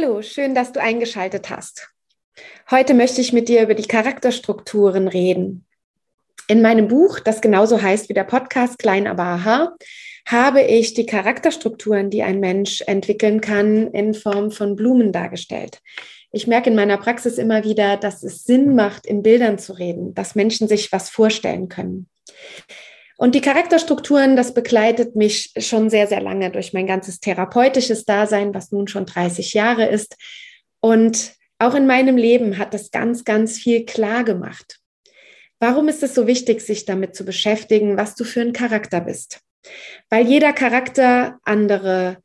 Hallo, 0.00 0.22
schön, 0.22 0.54
dass 0.54 0.70
du 0.70 0.80
eingeschaltet 0.80 1.50
hast. 1.50 1.90
Heute 2.70 2.94
möchte 2.94 3.20
ich 3.20 3.32
mit 3.32 3.48
dir 3.48 3.62
über 3.62 3.74
die 3.74 3.88
Charakterstrukturen 3.88 5.08
reden. 5.08 5.66
In 6.46 6.62
meinem 6.62 6.86
Buch, 6.86 7.18
das 7.18 7.40
genauso 7.40 7.82
heißt 7.82 8.08
wie 8.08 8.14
der 8.14 8.22
Podcast 8.24 8.78
Klein 8.78 9.08
aber 9.08 9.24
aha, 9.24 9.74
habe 10.24 10.62
ich 10.62 10.94
die 10.94 11.06
Charakterstrukturen, 11.06 12.10
die 12.10 12.22
ein 12.22 12.38
Mensch 12.38 12.82
entwickeln 12.82 13.40
kann, 13.40 13.88
in 13.88 14.14
Form 14.14 14.52
von 14.52 14.76
Blumen 14.76 15.10
dargestellt. 15.10 15.80
Ich 16.30 16.46
merke 16.46 16.70
in 16.70 16.76
meiner 16.76 16.98
Praxis 16.98 17.36
immer 17.36 17.64
wieder, 17.64 17.96
dass 17.96 18.22
es 18.22 18.44
Sinn 18.44 18.76
macht, 18.76 19.04
in 19.04 19.24
Bildern 19.24 19.58
zu 19.58 19.72
reden, 19.72 20.14
dass 20.14 20.36
Menschen 20.36 20.68
sich 20.68 20.92
was 20.92 21.10
vorstellen 21.10 21.68
können. 21.68 22.08
Und 23.18 23.34
die 23.34 23.40
Charakterstrukturen, 23.40 24.36
das 24.36 24.54
begleitet 24.54 25.16
mich 25.16 25.52
schon 25.58 25.90
sehr, 25.90 26.06
sehr 26.06 26.20
lange 26.20 26.52
durch 26.52 26.72
mein 26.72 26.86
ganzes 26.86 27.18
therapeutisches 27.18 28.04
Dasein, 28.04 28.54
was 28.54 28.70
nun 28.70 28.86
schon 28.86 29.06
30 29.06 29.54
Jahre 29.54 29.86
ist. 29.86 30.16
Und 30.78 31.32
auch 31.58 31.74
in 31.74 31.88
meinem 31.88 32.16
Leben 32.16 32.58
hat 32.58 32.74
das 32.74 32.92
ganz, 32.92 33.24
ganz 33.24 33.58
viel 33.58 33.84
klar 33.84 34.22
gemacht. 34.22 34.78
Warum 35.58 35.88
ist 35.88 36.04
es 36.04 36.14
so 36.14 36.28
wichtig, 36.28 36.60
sich 36.60 36.84
damit 36.84 37.16
zu 37.16 37.24
beschäftigen, 37.24 37.96
was 37.96 38.14
du 38.14 38.22
für 38.22 38.40
ein 38.40 38.52
Charakter 38.52 39.00
bist? 39.00 39.40
Weil 40.10 40.24
jeder 40.24 40.52
Charakter 40.52 41.40
andere 41.42 42.18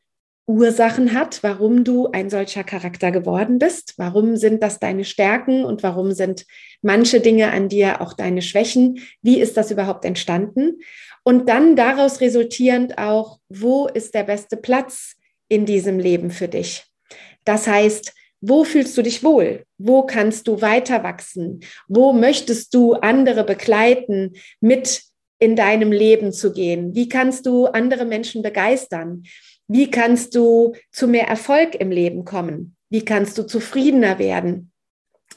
Ursachen 0.45 1.13
hat, 1.13 1.41
warum 1.41 1.85
du 1.85 2.07
ein 2.11 2.29
solcher 2.29 2.65
Charakter 2.65 3.11
geworden 3.11 3.59
bist. 3.59 3.93
Warum 3.97 4.35
sind 4.35 4.61
das 4.61 4.77
deine 4.79 5.05
Stärken 5.05 5.63
und 5.63 5.83
warum 5.83 6.11
sind 6.11 6.45
manche 6.81 7.21
Dinge 7.21 7.51
an 7.51 7.69
dir 7.69 8.01
auch 8.01 8.13
deine 8.13 8.41
Schwächen? 8.41 8.99
Wie 9.21 9.39
ist 9.39 9.55
das 9.55 9.71
überhaupt 9.71 10.03
entstanden? 10.03 10.79
Und 11.23 11.47
dann 11.47 11.77
daraus 11.77 12.19
resultierend 12.19 12.97
auch, 12.97 13.39
wo 13.47 13.87
ist 13.87 14.13
der 14.13 14.23
beste 14.23 14.57
Platz 14.57 15.15
in 15.47 15.65
diesem 15.65 15.97
Leben 15.97 16.29
für 16.29 16.49
dich? 16.49 16.83
Das 17.45 17.65
heißt, 17.65 18.13
wo 18.41 18.65
fühlst 18.65 18.97
du 18.97 19.01
dich 19.01 19.23
wohl? 19.23 19.63
Wo 19.77 20.05
kannst 20.05 20.49
du 20.49 20.61
weiter 20.61 21.03
wachsen? 21.03 21.61
Wo 21.87 22.11
möchtest 22.11 22.73
du 22.73 22.93
andere 22.95 23.45
begleiten, 23.45 24.33
mit 24.59 25.03
in 25.39 25.55
deinem 25.55 25.93
Leben 25.93 26.33
zu 26.33 26.51
gehen? 26.51 26.93
Wie 26.93 27.07
kannst 27.07 27.45
du 27.45 27.67
andere 27.67 28.03
Menschen 28.03 28.41
begeistern? 28.41 29.23
Wie 29.67 29.89
kannst 29.89 30.35
du 30.35 30.73
zu 30.91 31.07
mehr 31.07 31.27
Erfolg 31.27 31.75
im 31.75 31.91
Leben 31.91 32.25
kommen? 32.25 32.75
Wie 32.89 33.05
kannst 33.05 33.37
du 33.37 33.43
zufriedener 33.43 34.19
werden? 34.19 34.71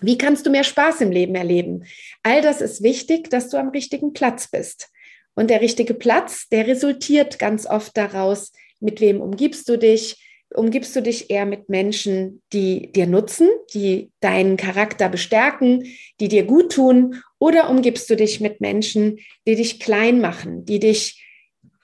Wie 0.00 0.19
kannst 0.19 0.44
du 0.44 0.50
mehr 0.50 0.64
Spaß 0.64 1.00
im 1.00 1.10
Leben 1.10 1.34
erleben? 1.34 1.84
All 2.22 2.42
das 2.42 2.60
ist 2.60 2.82
wichtig, 2.82 3.31
dass 3.31 3.48
du 3.48 3.56
am 3.56 3.70
richtigen 3.70 4.12
Platz 4.12 4.48
bist. 4.48 4.91
Und 5.34 5.50
der 5.50 5.60
richtige 5.60 5.94
Platz, 5.94 6.48
der 6.48 6.66
resultiert 6.66 7.38
ganz 7.38 7.66
oft 7.66 7.97
daraus, 7.97 8.53
mit 8.81 9.00
wem 9.00 9.20
umgibst 9.20 9.69
du 9.69 9.78
dich? 9.78 10.22
Umgibst 10.54 10.94
du 10.94 11.03
dich 11.03 11.31
eher 11.31 11.44
mit 11.44 11.69
Menschen, 11.69 12.43
die 12.53 12.93
dir 12.93 13.06
nutzen, 13.06 13.48
die 13.75 14.12
deinen 14.20 14.56
Charakter 14.56 15.08
bestärken, 15.08 15.84
die 16.20 16.28
dir 16.28 16.44
gut 16.44 16.72
tun? 16.72 17.22
Oder 17.38 17.69
umgibst 17.69 18.08
du 18.08 18.16
dich 18.16 18.41
mit 18.41 18.60
Menschen, 18.60 19.19
die 19.47 19.56
dich 19.56 19.81
klein 19.81 20.20
machen, 20.20 20.64
die 20.64 20.78
dich 20.78 21.22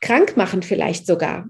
krank 0.00 0.36
machen 0.36 0.62
vielleicht 0.62 1.06
sogar? 1.06 1.48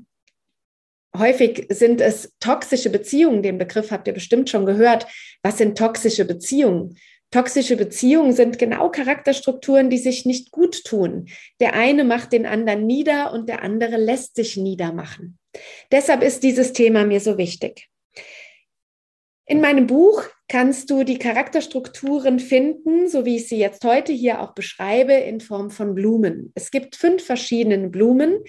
Häufig 1.16 1.66
sind 1.70 2.00
es 2.00 2.32
toxische 2.40 2.90
Beziehungen. 2.90 3.42
Den 3.42 3.58
Begriff 3.58 3.90
habt 3.90 4.06
ihr 4.06 4.14
bestimmt 4.14 4.50
schon 4.50 4.66
gehört. 4.66 5.06
Was 5.42 5.58
sind 5.58 5.76
toxische 5.76 6.24
Beziehungen? 6.24 6.98
Toxische 7.30 7.76
Beziehungen 7.76 8.34
sind 8.34 8.58
genau 8.58 8.90
Charakterstrukturen, 8.90 9.88
die 9.88 9.98
sich 9.98 10.26
nicht 10.26 10.50
gut 10.50 10.84
tun. 10.84 11.28
Der 11.60 11.74
eine 11.74 12.04
macht 12.04 12.32
den 12.32 12.44
anderen 12.44 12.86
nieder 12.86 13.32
und 13.32 13.48
der 13.48 13.62
andere 13.62 13.96
lässt 13.96 14.36
sich 14.36 14.58
niedermachen. 14.58 15.38
Deshalb 15.90 16.22
ist 16.22 16.42
dieses 16.42 16.74
Thema 16.74 17.04
mir 17.04 17.20
so 17.20 17.38
wichtig. 17.38 17.88
In 19.46 19.60
meinem 19.60 19.86
Buch 19.86 20.24
kannst 20.48 20.90
du 20.90 21.04
die 21.04 21.18
Charakterstrukturen 21.18 22.38
finden, 22.38 23.08
so 23.08 23.24
wie 23.24 23.36
ich 23.36 23.48
sie 23.48 23.58
jetzt 23.58 23.82
heute 23.84 24.12
hier 24.12 24.40
auch 24.40 24.54
beschreibe, 24.54 25.14
in 25.14 25.40
Form 25.40 25.70
von 25.70 25.94
Blumen. 25.94 26.52
Es 26.54 26.70
gibt 26.70 26.96
fünf 26.96 27.24
verschiedene 27.24 27.88
Blumen 27.88 28.44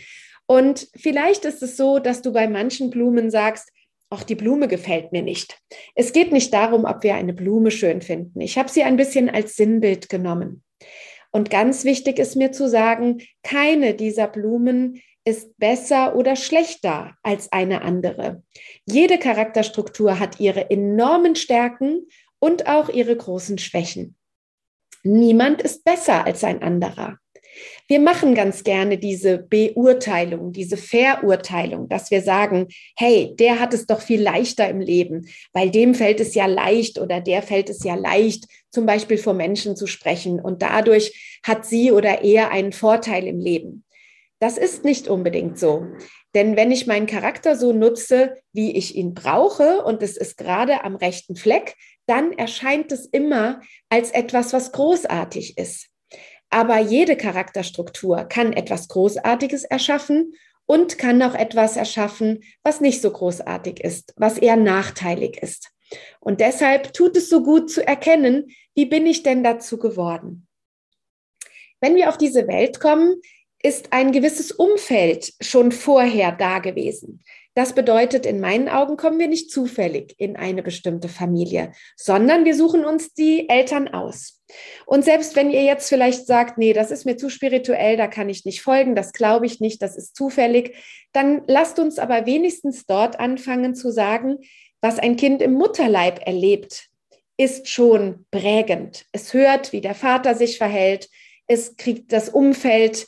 und 0.54 0.88
vielleicht 0.96 1.46
ist 1.46 1.64
es 1.64 1.78
so, 1.78 1.98
dass 1.98 2.22
du 2.22 2.32
bei 2.32 2.48
manchen 2.48 2.92
Blumen 2.92 3.32
sagst, 3.32 3.72
auch 4.12 4.22
die 4.22 4.36
Blume 4.36 4.68
gefällt 4.68 5.12
mir 5.12 5.24
nicht. 5.24 5.60
Es 5.96 6.14
geht 6.14 6.32
nicht 6.32 6.54
darum, 6.54 6.86
ob 6.86 7.02
wir 7.02 7.16
eine 7.16 7.34
Blume 7.34 7.72
schön 7.72 8.04
finden. 8.04 8.40
Ich 8.42 8.60
habe 8.60 8.70
sie 8.70 8.84
ein 8.84 8.96
bisschen 8.96 9.32
als 9.32 9.56
Sinnbild 9.56 10.10
genommen. 10.10 10.64
Und 11.32 11.50
ganz 11.50 11.84
wichtig 11.84 12.20
ist 12.20 12.36
mir 12.36 12.52
zu 12.52 12.70
sagen, 12.70 13.24
keine 13.42 13.96
dieser 13.96 14.28
Blumen 14.28 15.02
ist 15.26 15.58
besser 15.58 16.16
oder 16.16 16.36
schlechter 16.36 17.16
als 17.24 17.52
eine 17.52 17.82
andere. 17.82 18.44
Jede 18.86 19.18
Charakterstruktur 19.18 20.20
hat 20.20 20.40
ihre 20.40 20.70
enormen 20.70 21.36
Stärken 21.36 22.08
und 22.38 22.68
auch 22.68 22.90
ihre 22.90 23.18
großen 23.18 23.58
Schwächen. 23.58 24.16
Niemand 25.02 25.64
ist 25.64 25.84
besser 25.84 26.26
als 26.26 26.44
ein 26.44 26.62
anderer. 26.62 27.18
Wir 27.88 28.00
machen 28.00 28.36
ganz 28.36 28.64
gerne 28.64 28.98
diese 28.98 29.38
Beurteilung, 29.38 30.52
diese 30.52 30.78
Verurteilung, 30.78 31.90
dass 31.90 32.12
wir 32.12 32.22
sagen, 32.22 32.68
hey, 32.98 33.36
der 33.38 33.60
hat 33.60 33.74
es 33.74 33.86
doch 33.86 34.02
viel 34.02 34.22
leichter 34.22 34.68
im 34.70 34.80
Leben, 34.80 35.28
weil 35.52 35.70
dem 35.70 35.94
fällt 35.94 36.20
es 36.20 36.36
ja 36.36 36.46
leicht 36.46 37.00
oder 37.00 37.22
der 37.22 37.42
fällt 37.42 37.70
es 37.70 37.84
ja 37.84 37.96
leicht, 37.96 38.46
zum 38.72 38.86
Beispiel 38.86 39.18
vor 39.18 39.34
Menschen 39.34 39.76
zu 39.76 39.88
sprechen 39.88 40.40
und 40.40 40.62
dadurch 40.62 41.40
hat 41.44 41.66
sie 41.66 41.92
oder 41.92 42.24
er 42.24 42.52
einen 42.52 42.72
Vorteil 42.72 43.28
im 43.28 43.40
Leben. 43.40 43.84
Das 44.40 44.58
ist 44.58 44.84
nicht 44.84 45.08
unbedingt 45.08 45.58
so. 45.58 45.88
Denn 46.36 46.58
wenn 46.58 46.72
ich 46.72 46.88
meinen 46.88 47.06
Charakter 47.06 47.56
so 47.56 47.72
nutze, 47.72 48.36
wie 48.52 48.76
ich 48.76 48.96
ihn 48.96 49.14
brauche 49.14 49.84
und 49.84 50.02
es 50.04 50.18
ist 50.18 50.38
gerade 50.38 50.84
am 50.84 50.96
rechten 50.96 51.36
Fleck, 51.36 51.76
dann 52.08 52.34
erscheint 52.34 52.92
es 52.92 53.06
immer 53.06 53.62
als 53.90 54.12
etwas, 54.12 54.52
was 54.52 54.72
großartig 54.72 55.58
ist. 55.58 55.88
Aber 56.54 56.78
jede 56.78 57.18
Charakterstruktur 57.18 58.26
kann 58.26 58.54
etwas 58.54 58.88
Großartiges 58.88 59.64
erschaffen 59.64 60.36
und 60.68 61.00
kann 61.00 61.20
auch 61.24 61.34
etwas 61.34 61.78
erschaffen, 61.78 62.44
was 62.62 62.80
nicht 62.80 63.02
so 63.02 63.10
großartig 63.10 63.84
ist, 63.84 64.14
was 64.18 64.38
eher 64.38 64.56
nachteilig 64.56 65.42
ist. 65.42 65.72
Und 66.20 66.42
deshalb 66.42 66.94
tut 66.94 67.18
es 67.18 67.28
so 67.28 67.42
gut 67.42 67.72
zu 67.72 67.86
erkennen, 67.86 68.52
wie 68.76 68.86
bin 68.86 69.08
ich 69.08 69.24
denn 69.24 69.44
dazu 69.44 69.80
geworden? 69.80 70.48
Wenn 71.82 71.96
wir 71.96 72.08
auf 72.08 72.20
diese 72.20 72.48
Welt 72.48 72.80
kommen, 72.80 73.16
ist 73.64 73.92
ein 73.92 74.12
gewisses 74.12 74.52
Umfeld 74.52 75.34
schon 75.42 75.72
vorher 75.72 76.32
da 76.34 76.60
gewesen. 76.60 77.24
Das 77.56 77.74
bedeutet, 77.74 78.28
in 78.28 78.40
meinen 78.40 78.70
Augen 78.70 78.96
kommen 78.96 79.18
wir 79.18 79.28
nicht 79.28 79.50
zufällig 79.50 80.14
in 80.20 80.36
eine 80.36 80.62
bestimmte 80.62 81.10
Familie, 81.10 81.72
sondern 81.96 82.46
wir 82.46 82.54
suchen 82.54 82.86
uns 82.86 83.16
die 83.16 83.50
Eltern 83.50 83.88
aus. 83.88 84.43
Und 84.86 85.06
selbst 85.06 85.36
wenn 85.36 85.50
ihr 85.50 85.64
jetzt 85.64 85.90
vielleicht 85.90 86.28
sagt, 86.28 86.58
nee, 86.58 86.74
das 86.74 86.92
ist 86.92 87.06
mir 87.06 87.18
zu 87.18 87.30
spirituell, 87.30 87.98
da 87.98 88.08
kann 88.08 88.30
ich 88.30 88.46
nicht 88.46 88.62
folgen, 88.62 88.96
das 88.96 89.14
glaube 89.14 89.46
ich 89.46 89.60
nicht, 89.60 89.82
das 89.82 89.96
ist 89.96 90.16
zufällig, 90.16 90.76
dann 91.12 91.44
lasst 91.48 91.80
uns 91.80 92.00
aber 92.00 92.26
wenigstens 92.26 92.86
dort 92.86 93.20
anfangen 93.20 93.76
zu 93.76 93.92
sagen, 93.92 94.40
was 94.82 95.00
ein 95.00 95.16
Kind 95.16 95.42
im 95.42 95.54
Mutterleib 95.54 96.26
erlebt, 96.26 96.90
ist 97.38 97.68
schon 97.68 98.26
prägend. 98.32 99.06
Es 99.12 99.34
hört, 99.34 99.72
wie 99.72 99.82
der 99.82 99.96
Vater 99.96 100.36
sich 100.36 100.58
verhält, 100.58 101.10
es 101.48 101.76
kriegt 101.78 102.12
das 102.14 102.30
Umfeld 102.30 103.08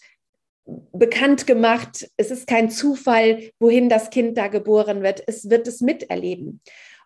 bekannt 0.66 1.46
gemacht. 1.48 2.10
Es 2.18 2.32
ist 2.32 2.48
kein 2.48 2.70
Zufall, 2.70 3.52
wohin 3.60 3.90
das 3.90 4.10
Kind 4.10 4.38
da 4.38 4.48
geboren 4.48 5.04
wird. 5.04 5.24
Es 5.28 5.50
wird 5.50 5.68
es 5.68 5.82
miterleben. 5.82 6.62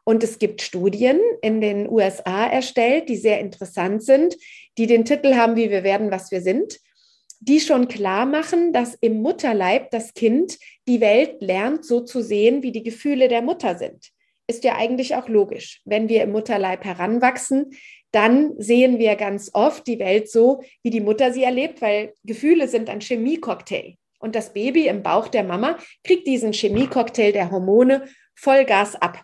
Und 0.09 0.23
es 0.23 0.39
gibt 0.39 0.63
Studien 0.63 1.19
in 1.43 1.61
den 1.61 1.87
USA 1.87 2.47
erstellt, 2.47 3.09
die 3.09 3.15
sehr 3.15 3.39
interessant 3.39 4.01
sind, 4.01 4.35
die 4.79 4.87
den 4.87 5.05
Titel 5.05 5.35
haben, 5.35 5.55
wie 5.55 5.69
wir 5.69 5.83
werden, 5.83 6.09
was 6.09 6.31
wir 6.31 6.41
sind, 6.41 6.79
die 7.39 7.59
schon 7.59 7.87
klar 7.87 8.25
machen, 8.25 8.73
dass 8.73 8.95
im 9.01 9.21
Mutterleib 9.21 9.91
das 9.91 10.15
Kind 10.15 10.57
die 10.87 10.99
Welt 10.99 11.35
lernt, 11.41 11.85
so 11.85 12.01
zu 12.01 12.23
sehen, 12.23 12.63
wie 12.63 12.71
die 12.71 12.81
Gefühle 12.81 13.27
der 13.27 13.43
Mutter 13.43 13.77
sind. 13.77 14.09
Ist 14.47 14.63
ja 14.63 14.77
eigentlich 14.77 15.13
auch 15.13 15.29
logisch. 15.29 15.79
Wenn 15.85 16.09
wir 16.09 16.23
im 16.23 16.31
Mutterleib 16.31 16.85
heranwachsen, 16.85 17.77
dann 18.09 18.53
sehen 18.57 18.97
wir 18.97 19.15
ganz 19.15 19.51
oft 19.53 19.85
die 19.85 19.99
Welt 19.99 20.27
so, 20.27 20.63
wie 20.81 20.89
die 20.89 21.01
Mutter 21.01 21.31
sie 21.31 21.43
erlebt, 21.43 21.83
weil 21.83 22.15
Gefühle 22.23 22.67
sind 22.67 22.89
ein 22.89 23.01
Chemiecocktail. 23.01 23.93
Und 24.17 24.33
das 24.35 24.53
Baby 24.53 24.87
im 24.87 25.03
Bauch 25.03 25.27
der 25.27 25.43
Mama 25.43 25.77
kriegt 26.03 26.25
diesen 26.25 26.51
Chemiecocktail 26.51 27.31
der 27.31 27.51
Hormone 27.51 28.05
Vollgas 28.33 28.95
ab. 28.95 29.23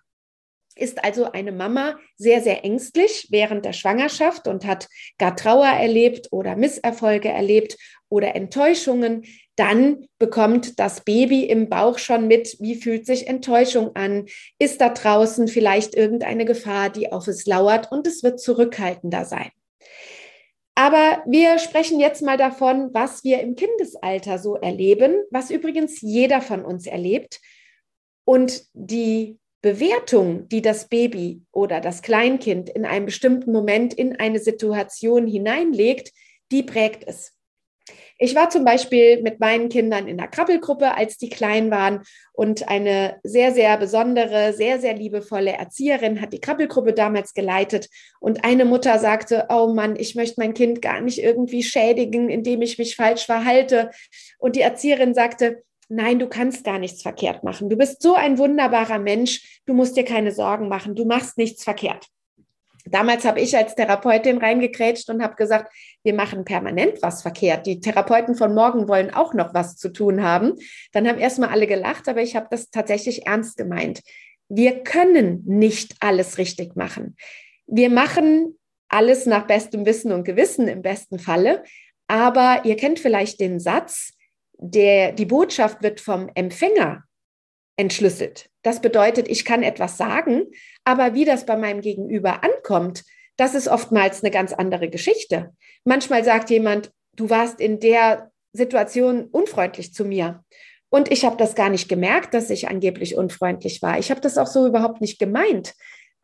Ist 0.76 1.04
also 1.04 1.32
eine 1.32 1.52
Mama 1.52 1.98
sehr, 2.18 2.42
sehr 2.42 2.66
ängstlich 2.66 3.28
während 3.32 3.64
der 3.64 3.74
Schwangerschaft 3.74 4.48
und 4.48 4.66
hat 4.66 4.88
gar 5.18 5.36
Trauer 5.36 5.68
erlebt 5.68 6.28
oder 6.32 6.56
Misserfolge 6.56 7.30
erlebt 7.30 7.78
oder 8.10 8.36
Enttäuschungen, 8.36 9.24
dann 9.56 10.08
bekommt 10.20 10.80
das 10.80 11.02
Baby 11.02 11.44
im 11.46 11.70
Bauch 11.70 11.98
schon 11.98 12.28
mit, 12.28 12.58
wie 12.60 12.76
fühlt 12.76 13.06
sich 13.06 13.28
Enttäuschung 13.28 13.96
an, 13.96 14.26
ist 14.60 14.82
da 14.82 14.90
draußen 14.90 15.48
vielleicht 15.48 15.96
irgendeine 15.96 16.46
Gefahr, 16.46 16.90
die 16.90 17.12
auf 17.12 17.28
es 17.28 17.46
lauert 17.46 17.92
und 17.92 18.06
es 18.06 18.22
wird 18.22 18.40
zurückhaltender 18.40 19.26
sein. 19.26 19.52
Aber 20.76 21.24
wir 21.26 21.58
sprechen 21.58 22.02
jetzt 22.02 22.22
mal 22.22 22.38
davon, 22.38 22.90
was 22.94 23.24
wir 23.24 23.40
im 23.40 23.56
Kindesalter 23.56 24.40
so 24.40 24.56
erleben, 24.56 25.24
was 25.32 25.50
übrigens 25.50 26.02
jeder 26.02 26.42
von 26.42 26.66
uns 26.66 26.86
erlebt. 26.86 27.40
Und 28.26 28.64
die 28.74 29.40
Bewertung, 29.66 30.48
die 30.50 30.62
das 30.62 30.90
Baby 30.90 31.42
oder 31.52 31.82
das 31.82 32.04
Kleinkind 32.04 32.70
in 32.70 32.86
einem 32.86 33.08
bestimmten 33.08 33.52
Moment 33.52 33.96
in 33.96 34.16
eine 34.16 34.38
Situation 34.38 35.26
hineinlegt, 35.26 36.12
die 36.52 36.62
prägt 36.62 37.04
es. 37.08 37.34
Ich 38.20 38.36
war 38.36 38.52
zum 38.52 38.64
Beispiel 38.64 39.24
mit 39.24 39.40
meinen 39.40 39.70
Kindern 39.70 40.08
in 40.08 40.18
der 40.18 40.28
Krabbelgruppe, 40.28 40.96
als 40.96 41.18
die 41.18 41.30
klein 41.30 41.72
waren. 41.72 42.04
Und 42.32 42.70
eine 42.70 43.20
sehr, 43.24 43.54
sehr 43.54 43.76
besondere, 43.78 44.54
sehr, 44.54 44.80
sehr 44.80 44.94
liebevolle 44.94 45.54
Erzieherin 45.54 46.22
hat 46.22 46.32
die 46.32 46.40
Krabbelgruppe 46.40 46.94
damals 46.94 47.34
geleitet. 47.34 47.90
Und 48.20 48.46
eine 48.46 48.66
Mutter 48.66 49.00
sagte, 49.00 49.48
oh 49.50 49.74
Mann, 49.74 49.96
ich 49.98 50.14
möchte 50.14 50.40
mein 50.40 50.54
Kind 50.54 50.80
gar 50.84 51.02
nicht 51.02 51.18
irgendwie 51.18 51.64
schädigen, 51.64 52.30
indem 52.30 52.62
ich 52.62 52.78
mich 52.78 52.96
falsch 52.96 53.26
verhalte. 53.26 53.90
Und 54.38 54.56
die 54.56 54.62
Erzieherin 54.62 55.16
sagte, 55.16 55.64
nein, 55.88 56.20
du 56.20 56.28
kannst 56.28 56.64
gar 56.64 56.80
nichts 56.80 57.02
verkehrt 57.02 57.44
machen. 57.44 57.70
Du 57.70 57.78
bist 57.78 58.02
so 58.02 58.16
ein 58.16 58.38
wunderbarer 58.38 59.00
Mensch. 59.00 59.62
Du 59.66 59.74
musst 59.74 59.98
dir 59.98 60.06
keine 60.06 60.32
Sorgen 60.32 60.68
machen. 60.68 60.96
Du 60.96 61.06
machst 61.06 61.38
nichts 61.38 61.64
verkehrt. 61.64 62.08
Damals 62.88 63.26
habe 63.26 63.42
ich 63.42 63.58
als 63.58 63.74
Therapeutin 63.74 64.38
reingekrätscht 64.38 65.10
und 65.10 65.24
habe 65.24 65.36
gesagt, 65.36 65.74
wir 66.04 66.14
machen 66.14 66.46
permanent 66.46 67.02
was 67.02 67.24
verkehrt. 67.24 67.66
Die 67.66 67.80
Therapeuten 67.80 68.36
von 68.36 68.54
morgen 68.54 68.88
wollen 68.88 69.12
auch 69.12 69.34
noch 69.34 69.56
was 69.56 69.76
zu 69.76 69.90
tun 69.90 70.22
haben. 70.22 70.54
Dann 70.92 71.08
haben 71.08 71.18
erstmal 71.18 71.50
alle 71.50 71.66
gelacht, 71.66 72.08
aber 72.08 72.22
ich 72.22 72.36
habe 72.36 72.48
das 72.52 72.70
tatsächlich 72.70 73.26
ernst 73.26 73.58
gemeint. 73.58 74.02
Wir 74.50 74.84
können 74.84 75.42
nicht 75.48 75.96
alles 76.00 76.38
richtig 76.38 76.76
machen. 76.76 77.16
Wir 77.66 77.90
machen 77.90 78.60
alles 78.88 79.26
nach 79.26 79.48
bestem 79.48 79.88
Wissen 79.88 80.12
und 80.12 80.24
Gewissen 80.24 80.68
im 80.68 80.84
besten 80.84 81.18
Falle. 81.18 81.64
Aber 82.08 82.62
ihr 82.66 82.76
kennt 82.76 83.00
vielleicht 83.00 83.40
den 83.40 83.60
Satz, 83.60 84.14
der, 84.58 85.12
die 85.12 85.26
Botschaft 85.26 85.84
wird 85.84 86.02
vom 86.02 86.30
Empfänger 86.36 87.04
entschlüsselt. 87.78 88.50
Das 88.64 88.82
bedeutet, 88.82 89.28
ich 89.28 89.46
kann 89.46 89.64
etwas 89.64 89.98
sagen, 89.98 90.46
aber 90.84 91.14
wie 91.14 91.26
das 91.26 91.46
bei 91.46 91.58
meinem 91.58 91.82
Gegenüber 91.82 92.44
ankommt, 92.44 93.04
das 93.38 93.54
ist 93.54 93.68
oftmals 93.68 94.24
eine 94.24 94.32
ganz 94.32 94.54
andere 94.54 94.90
Geschichte. 94.90 95.54
Manchmal 95.84 96.24
sagt 96.24 96.50
jemand, 96.50 96.92
du 97.14 97.30
warst 97.30 97.60
in 97.60 97.80
der 97.80 98.32
Situation 98.54 99.26
unfreundlich 99.26 99.94
zu 99.94 100.06
mir. 100.06 100.44
Und 100.90 101.12
ich 101.12 101.26
habe 101.26 101.36
das 101.36 101.56
gar 101.56 101.70
nicht 101.70 101.90
gemerkt, 101.90 102.34
dass 102.34 102.50
ich 102.50 102.70
angeblich 102.70 103.18
unfreundlich 103.18 103.82
war. 103.82 104.00
Ich 104.00 104.12
habe 104.12 104.22
das 104.22 104.38
auch 104.38 104.48
so 104.48 104.66
überhaupt 104.66 105.02
nicht 105.02 105.20
gemeint. 105.20 105.74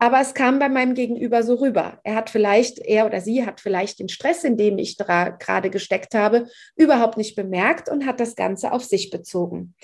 Aber 0.02 0.20
es 0.20 0.34
kam 0.34 0.58
bei 0.58 0.68
meinem 0.68 0.94
Gegenüber 0.94 1.44
so 1.44 1.54
rüber. 1.54 2.00
Er 2.02 2.16
hat 2.16 2.28
vielleicht, 2.28 2.80
er 2.80 3.06
oder 3.06 3.20
sie 3.20 3.46
hat 3.46 3.60
vielleicht 3.60 4.00
den 4.00 4.08
Stress, 4.08 4.42
in 4.42 4.56
dem 4.56 4.76
ich 4.76 4.98
gerade 4.98 5.70
gesteckt 5.70 6.16
habe, 6.16 6.48
überhaupt 6.74 7.16
nicht 7.16 7.36
bemerkt 7.36 7.88
und 7.88 8.04
hat 8.04 8.18
das 8.18 8.34
Ganze 8.34 8.72
auf 8.72 8.82
sich 8.82 9.10
bezogen. 9.10 9.76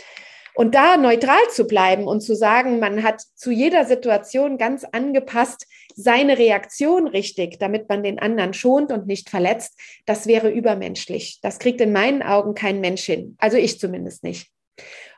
Und 0.56 0.75
da 0.75 0.97
neutral 0.97 1.38
zu 1.53 1.69
bleiben 1.69 2.09
und 2.09 2.20
zu 2.20 2.35
sagen, 2.35 2.81
man 2.81 3.05
hat 3.05 3.23
zu 3.37 3.53
jeder 3.53 3.85
Situation 3.85 4.59
ganz 4.59 4.82
angepasst 4.82 5.69
seine 5.94 6.37
Reaktion 6.37 7.06
richtig, 7.06 7.61
damit 7.61 7.88
man 7.88 8.03
den 8.03 8.19
anderen 8.19 8.55
schont 8.55 8.91
und 8.91 9.06
nicht 9.06 9.31
verletzt, 9.31 9.79
das 10.05 10.26
wäre 10.26 10.50
übermenschlich. 10.50 11.38
Das 11.43 11.61
kriegt 11.61 11.81
in 11.81 11.93
meinen 11.93 12.25
Augen 12.25 12.55
kein 12.55 12.81
Mensch 12.81 13.05
hin. 13.05 13.37
Also 13.38 13.56
ich 13.56 13.79
zumindest 13.79 14.25
nicht. 14.25 14.50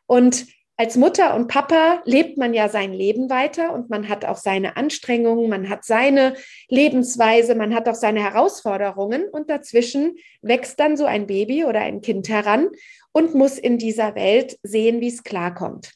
Und 0.04 0.44
als 0.80 0.96
Mutter 0.96 1.34
und 1.34 1.46
Papa 1.46 2.00
lebt 2.06 2.38
man 2.38 2.54
ja 2.54 2.70
sein 2.70 2.94
Leben 2.94 3.28
weiter 3.28 3.74
und 3.74 3.90
man 3.90 4.08
hat 4.08 4.24
auch 4.24 4.38
seine 4.38 4.78
Anstrengungen, 4.78 5.50
man 5.50 5.68
hat 5.68 5.84
seine 5.84 6.36
Lebensweise, 6.68 7.54
man 7.54 7.74
hat 7.74 7.86
auch 7.86 7.94
seine 7.94 8.22
Herausforderungen 8.22 9.24
und 9.30 9.50
dazwischen 9.50 10.16
wächst 10.40 10.80
dann 10.80 10.96
so 10.96 11.04
ein 11.04 11.26
Baby 11.26 11.66
oder 11.66 11.80
ein 11.80 12.00
Kind 12.00 12.30
heran 12.30 12.70
und 13.12 13.34
muss 13.34 13.58
in 13.58 13.76
dieser 13.76 14.14
Welt 14.14 14.58
sehen, 14.62 15.02
wie 15.02 15.08
es 15.08 15.22
klarkommt. 15.22 15.92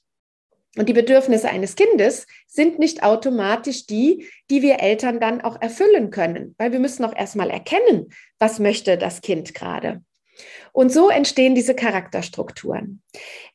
Und 0.77 0.91
die 0.91 0.93
Bedürfnisse 0.93 1.49
eines 1.49 1.77
Kindes 1.77 2.27
sind 2.47 2.79
nicht 2.79 3.03
automatisch 3.03 3.87
die, 3.87 4.29
die 4.51 4.61
wir 4.61 4.81
Eltern 4.81 5.19
dann 5.19 5.41
auch 5.41 5.63
erfüllen 5.63 6.11
können, 6.11 6.55
weil 6.59 6.73
wir 6.73 6.79
müssen 6.79 7.07
auch 7.07 7.17
erstmal 7.17 7.49
erkennen, 7.49 8.11
was 8.39 8.59
möchte 8.59 8.99
das 8.99 9.23
Kind 9.23 9.55
gerade. 9.55 10.03
Und 10.73 10.93
so 10.93 11.11
entstehen 11.11 11.55
diese 11.55 11.75
Charakterstrukturen. 11.75 13.03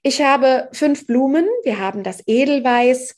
Ich 0.01 0.21
habe 0.21 0.69
fünf 0.71 1.05
Blumen. 1.05 1.47
Wir 1.63 1.79
haben 1.79 2.03
das 2.03 2.23
Edelweiß, 2.25 3.17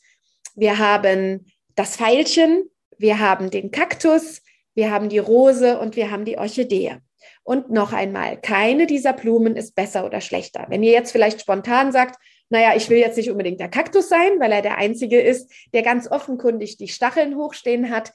wir 0.54 0.78
haben 0.78 1.46
das 1.74 1.96
Veilchen, 1.96 2.68
wir 2.98 3.18
haben 3.18 3.50
den 3.50 3.70
Kaktus, 3.70 4.42
wir 4.74 4.90
haben 4.90 5.08
die 5.08 5.18
Rose 5.18 5.78
und 5.78 5.96
wir 5.96 6.10
haben 6.10 6.24
die 6.24 6.38
Orchidee. 6.38 6.96
Und 7.44 7.70
noch 7.70 7.92
einmal, 7.92 8.40
keine 8.40 8.86
dieser 8.86 9.12
Blumen 9.12 9.56
ist 9.56 9.74
besser 9.74 10.04
oder 10.04 10.20
schlechter. 10.20 10.66
Wenn 10.68 10.82
ihr 10.82 10.92
jetzt 10.92 11.12
vielleicht 11.12 11.40
spontan 11.40 11.92
sagt, 11.92 12.16
naja, 12.50 12.74
ich 12.76 12.90
will 12.90 12.98
jetzt 12.98 13.16
nicht 13.16 13.30
unbedingt 13.30 13.60
der 13.60 13.70
Kaktus 13.70 14.08
sein, 14.08 14.38
weil 14.38 14.52
er 14.52 14.62
der 14.62 14.76
einzige 14.76 15.20
ist, 15.20 15.50
der 15.72 15.82
ganz 15.82 16.10
offenkundig 16.10 16.76
die 16.76 16.88
Stacheln 16.88 17.36
hochstehen 17.36 17.90
hat. 17.90 18.12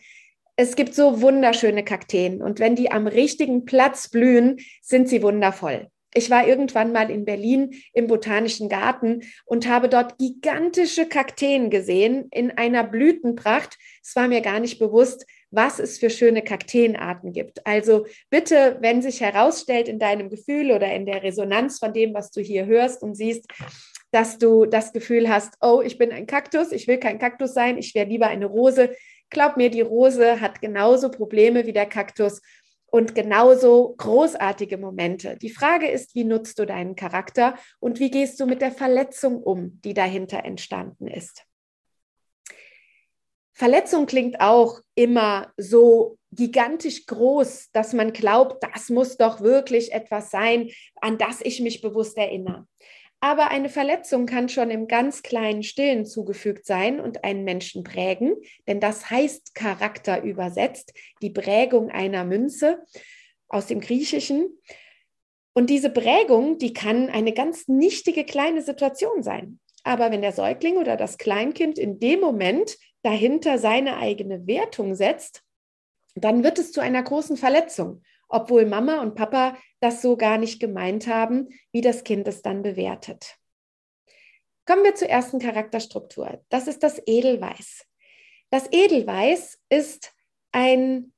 Es 0.59 0.75
gibt 0.75 0.95
so 0.95 1.21
wunderschöne 1.21 1.83
Kakteen 1.83 2.41
und 2.41 2.59
wenn 2.59 2.75
die 2.75 2.89
am 2.89 3.05
richtigen 3.05 3.65
Platz 3.65 4.09
blühen, 4.09 4.57
sind 4.81 5.07
sie 5.07 5.21
wundervoll. 5.21 5.87
Ich 6.15 6.31
war 6.31 6.47
irgendwann 6.47 6.91
mal 6.91 7.11
in 7.11 7.25
Berlin 7.25 7.75
im 7.93 8.07
Botanischen 8.07 8.67
Garten 8.67 9.21
und 9.45 9.67
habe 9.67 9.87
dort 9.87 10.17
gigantische 10.17 11.05
Kakteen 11.05 11.69
gesehen 11.69 12.27
in 12.31 12.49
einer 12.49 12.83
Blütenpracht. 12.83 13.77
Es 14.03 14.15
war 14.15 14.27
mir 14.27 14.41
gar 14.41 14.59
nicht 14.59 14.79
bewusst, 14.79 15.27
was 15.51 15.77
es 15.77 15.99
für 15.99 16.09
schöne 16.09 16.41
Kakteenarten 16.41 17.33
gibt. 17.33 17.63
Also 17.67 18.07
bitte, 18.31 18.77
wenn 18.81 19.03
sich 19.03 19.21
herausstellt 19.21 19.87
in 19.87 19.99
deinem 19.99 20.27
Gefühl 20.27 20.71
oder 20.71 20.91
in 20.91 21.05
der 21.05 21.21
Resonanz 21.21 21.77
von 21.77 21.93
dem, 21.93 22.15
was 22.15 22.31
du 22.31 22.41
hier 22.41 22.65
hörst 22.65 23.03
und 23.03 23.13
siehst, 23.13 23.45
dass 24.11 24.39
du 24.39 24.65
das 24.65 24.93
Gefühl 24.93 25.29
hast, 25.29 25.53
oh, 25.61 25.81
ich 25.85 25.99
bin 25.99 26.11
ein 26.11 26.25
Kaktus, 26.25 26.71
ich 26.71 26.87
will 26.87 26.97
kein 26.97 27.19
Kaktus 27.19 27.53
sein, 27.53 27.77
ich 27.77 27.93
wäre 27.93 28.09
lieber 28.09 28.27
eine 28.27 28.47
Rose. 28.47 28.95
Glaub 29.29 29.57
mir, 29.57 29.69
die 29.69 29.81
Rose 29.81 30.39
hat 30.39 30.61
genauso 30.61 31.11
Probleme 31.11 31.65
wie 31.65 31.73
der 31.73 31.85
Kaktus 31.85 32.41
und 32.89 33.15
genauso 33.15 33.95
großartige 33.97 34.77
Momente. 34.77 35.37
Die 35.37 35.49
Frage 35.49 35.89
ist, 35.89 36.15
wie 36.15 36.23
nutzt 36.23 36.57
du 36.59 36.65
deinen 36.65 36.95
Charakter 36.95 37.55
und 37.79 37.99
wie 37.99 38.09
gehst 38.09 38.39
du 38.39 38.45
mit 38.45 38.61
der 38.61 38.71
Verletzung 38.71 39.43
um, 39.43 39.81
die 39.83 39.93
dahinter 39.93 40.45
entstanden 40.45 41.07
ist? 41.07 41.43
Verletzung 43.53 44.05
klingt 44.05 44.39
auch 44.39 44.81
immer 44.93 45.51
so 45.57 46.17
gigantisch 46.31 47.07
groß, 47.07 47.71
dass 47.71 47.93
man 47.93 48.13
glaubt, 48.13 48.63
das 48.63 48.89
muss 48.89 49.17
doch 49.17 49.41
wirklich 49.41 49.93
etwas 49.93 50.29
sein, 50.29 50.69
an 51.01 51.17
das 51.17 51.41
ich 51.41 51.59
mich 51.59 51.81
bewusst 51.81 52.17
erinnere. 52.17 52.67
Aber 53.19 53.49
eine 53.49 53.69
Verletzung 53.69 54.27
kann 54.27 54.47
schon 54.47 54.69
im 54.69 54.87
ganz 54.87 55.23
kleinen 55.23 55.63
Stillen 55.63 56.05
zugefügt 56.05 56.65
sein 56.65 56.99
und 56.99 57.23
einen 57.23 57.43
Menschen 57.43 57.83
prägen, 57.83 58.35
denn 58.67 58.79
das 58.79 59.09
heißt 59.09 59.55
Charakter 59.55 60.21
übersetzt, 60.21 60.93
die 61.21 61.31
Prägung 61.31 61.89
einer 61.89 62.25
Münze 62.25 62.83
aus 63.47 63.65
dem 63.65 63.79
Griechischen. 63.79 64.59
Und 65.53 65.71
diese 65.71 65.89
Prägung, 65.89 66.59
die 66.59 66.73
kann 66.73 67.09
eine 67.09 67.33
ganz 67.33 67.67
nichtige 67.67 68.23
kleine 68.23 68.61
Situation 68.61 69.23
sein. 69.23 69.59
Aber 69.83 70.11
wenn 70.11 70.21
der 70.21 70.33
Säugling 70.33 70.77
oder 70.77 70.97
das 70.97 71.17
Kleinkind 71.17 71.79
in 71.79 71.99
dem 71.99 72.19
Moment 72.19 72.77
dahinter 73.01 73.57
seine 73.57 73.97
eigene 73.97 74.45
Wertung 74.45 74.93
setzt, 74.93 75.41
dann 76.13 76.43
wird 76.43 76.59
es 76.59 76.71
zu 76.71 76.81
einer 76.81 77.01
großen 77.01 77.37
Verletzung, 77.37 78.03
obwohl 78.27 78.65
Mama 78.65 79.01
und 79.01 79.15
Papa 79.15 79.57
das 79.79 80.01
so 80.01 80.17
gar 80.17 80.37
nicht 80.37 80.59
gemeint 80.59 81.07
haben, 81.07 81.49
wie 81.71 81.81
das 81.81 82.03
Kind 82.03 82.27
es 82.27 82.41
dann 82.41 82.63
bewertet. 82.63 83.35
Kommen 84.65 84.83
wir 84.83 84.95
zur 84.95 85.09
ersten 85.09 85.39
Charakterstruktur. 85.39 86.43
Das 86.49 86.67
ist 86.67 86.83
das 86.83 87.01
Edelweiß. 87.05 87.85
Das 88.49 88.67
Edelweiß 88.71 89.59
ist 89.69 90.13
ein 90.51 91.13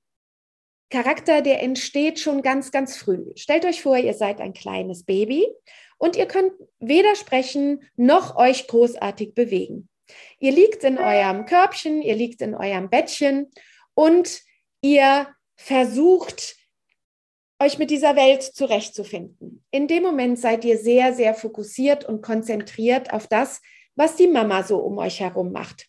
Charakter, 0.90 1.42
der 1.42 1.62
entsteht 1.62 2.20
schon 2.20 2.42
ganz, 2.42 2.72
ganz 2.72 2.98
früh. 2.98 3.32
Stellt 3.36 3.66
euch 3.66 3.82
vor, 3.82 3.98
ihr 3.98 4.14
seid 4.14 4.42
ein 4.42 4.54
kleines 4.54 5.04
Baby 5.04 5.48
und 5.98 6.16
ihr 6.16 6.26
könnt 6.28 6.54
weder 6.80 7.16
sprechen 7.16 7.84
noch 7.96 8.36
euch 8.38 8.68
großartig 8.68 9.36
bewegen. 9.36 9.90
Ihr 10.40 10.52
liegt 10.52 10.84
in 10.84 10.98
eurem 10.98 11.46
Körbchen, 11.46 12.02
ihr 12.02 12.16
liegt 12.16 12.42
in 12.42 12.56
eurem 12.56 12.90
Bettchen 12.90 13.52
und 13.94 14.42
ihr 14.82 15.28
versucht, 15.56 16.56
euch 17.62 17.78
mit 17.78 17.92
dieser 17.92 18.16
Welt 18.16 18.44
zurechtzufinden. 18.44 19.64
In 19.72 19.88
dem 19.88 20.04
Moment 20.04 20.40
seid 20.40 20.64
ihr 20.66 20.78
sehr, 20.78 21.14
sehr 21.14 21.34
fokussiert 21.34 22.06
und 22.06 22.22
konzentriert 22.22 23.14
auf 23.14 23.28
das, 23.28 23.62
was 23.96 24.16
die 24.16 24.28
Mama 24.28 24.64
so 24.64 24.78
um 24.78 24.98
euch 24.98 25.20
herum 25.20 25.52
macht. 25.52 25.88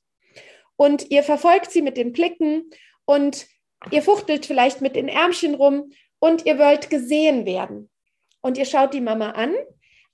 Und 0.76 1.10
ihr 1.10 1.22
verfolgt 1.22 1.70
sie 1.70 1.82
mit 1.82 1.96
den 1.96 2.12
Blicken 2.12 2.70
und 3.04 3.46
ihr 3.90 4.02
fuchtelt 4.02 4.46
vielleicht 4.46 4.80
mit 4.80 4.96
den 4.96 5.08
Ärmchen 5.08 5.54
rum 5.54 5.92
und 6.18 6.46
ihr 6.46 6.58
wollt 6.58 6.90
gesehen 6.90 7.46
werden. 7.46 7.88
Und 8.40 8.58
ihr 8.58 8.64
schaut 8.64 8.94
die 8.94 9.00
Mama 9.00 9.30
an 9.30 9.54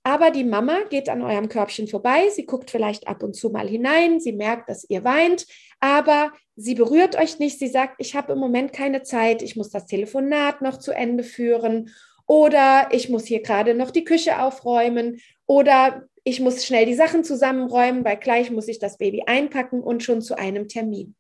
aber 0.06 0.30
die 0.30 0.44
Mama 0.44 0.82
geht 0.88 1.08
an 1.08 1.20
eurem 1.20 1.48
Körbchen 1.48 1.88
vorbei, 1.88 2.30
sie 2.30 2.46
guckt 2.46 2.70
vielleicht 2.70 3.08
ab 3.08 3.24
und 3.24 3.34
zu 3.34 3.50
mal 3.50 3.66
hinein, 3.66 4.20
sie 4.20 4.30
merkt, 4.30 4.68
dass 4.68 4.88
ihr 4.88 5.02
weint, 5.02 5.48
aber 5.80 6.30
sie 6.56 6.74
berührt 6.74 7.16
euch 7.16 7.38
nicht. 7.38 7.58
Sie 7.58 7.68
sagt, 7.68 7.96
ich 7.98 8.14
habe 8.14 8.32
im 8.32 8.38
Moment 8.38 8.72
keine 8.72 9.02
Zeit, 9.02 9.42
ich 9.42 9.56
muss 9.56 9.70
das 9.70 9.86
Telefonat 9.86 10.62
noch 10.62 10.78
zu 10.78 10.92
Ende 10.92 11.22
führen 11.22 11.90
oder 12.26 12.88
ich 12.90 13.08
muss 13.08 13.26
hier 13.26 13.42
gerade 13.42 13.74
noch 13.74 13.90
die 13.90 14.04
Küche 14.04 14.42
aufräumen 14.42 15.20
oder 15.46 16.08
ich 16.24 16.40
muss 16.40 16.64
schnell 16.64 16.86
die 16.86 16.94
Sachen 16.94 17.22
zusammenräumen, 17.22 18.04
weil 18.04 18.16
gleich 18.16 18.50
muss 18.50 18.66
ich 18.66 18.80
das 18.80 18.98
Baby 18.98 19.22
einpacken 19.26 19.80
und 19.80 20.02
schon 20.02 20.22
zu 20.22 20.36
einem 20.36 20.66
Termin. 20.66 21.14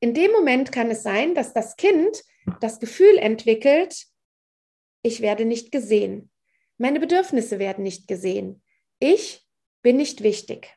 In 0.00 0.12
dem 0.12 0.32
Moment 0.32 0.72
kann 0.72 0.90
es 0.90 1.02
sein, 1.02 1.34
dass 1.34 1.52
das 1.52 1.76
Kind 1.76 2.24
das 2.60 2.80
Gefühl 2.80 3.16
entwickelt, 3.18 4.06
ich 5.02 5.20
werde 5.20 5.44
nicht 5.44 5.70
gesehen. 5.70 6.30
Meine 6.78 6.98
Bedürfnisse 6.98 7.58
werden 7.58 7.84
nicht 7.84 8.08
gesehen. 8.08 8.62
Ich 8.98 9.46
bin 9.82 9.96
nicht 9.96 10.22
wichtig. 10.22 10.76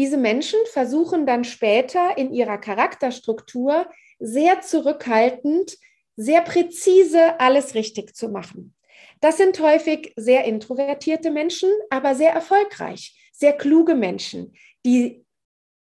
Diese 0.00 0.16
Menschen 0.16 0.58
versuchen 0.72 1.26
dann 1.26 1.44
später 1.44 2.16
in 2.16 2.32
ihrer 2.32 2.56
Charakterstruktur 2.56 3.86
sehr 4.18 4.62
zurückhaltend, 4.62 5.76
sehr 6.16 6.40
präzise 6.40 7.38
alles 7.38 7.74
richtig 7.74 8.16
zu 8.16 8.30
machen. 8.30 8.74
Das 9.20 9.36
sind 9.36 9.60
häufig 9.60 10.14
sehr 10.16 10.46
introvertierte 10.46 11.30
Menschen, 11.30 11.68
aber 11.90 12.14
sehr 12.14 12.32
erfolgreich, 12.32 13.14
sehr 13.30 13.52
kluge 13.52 13.94
Menschen, 13.94 14.54
die 14.86 15.22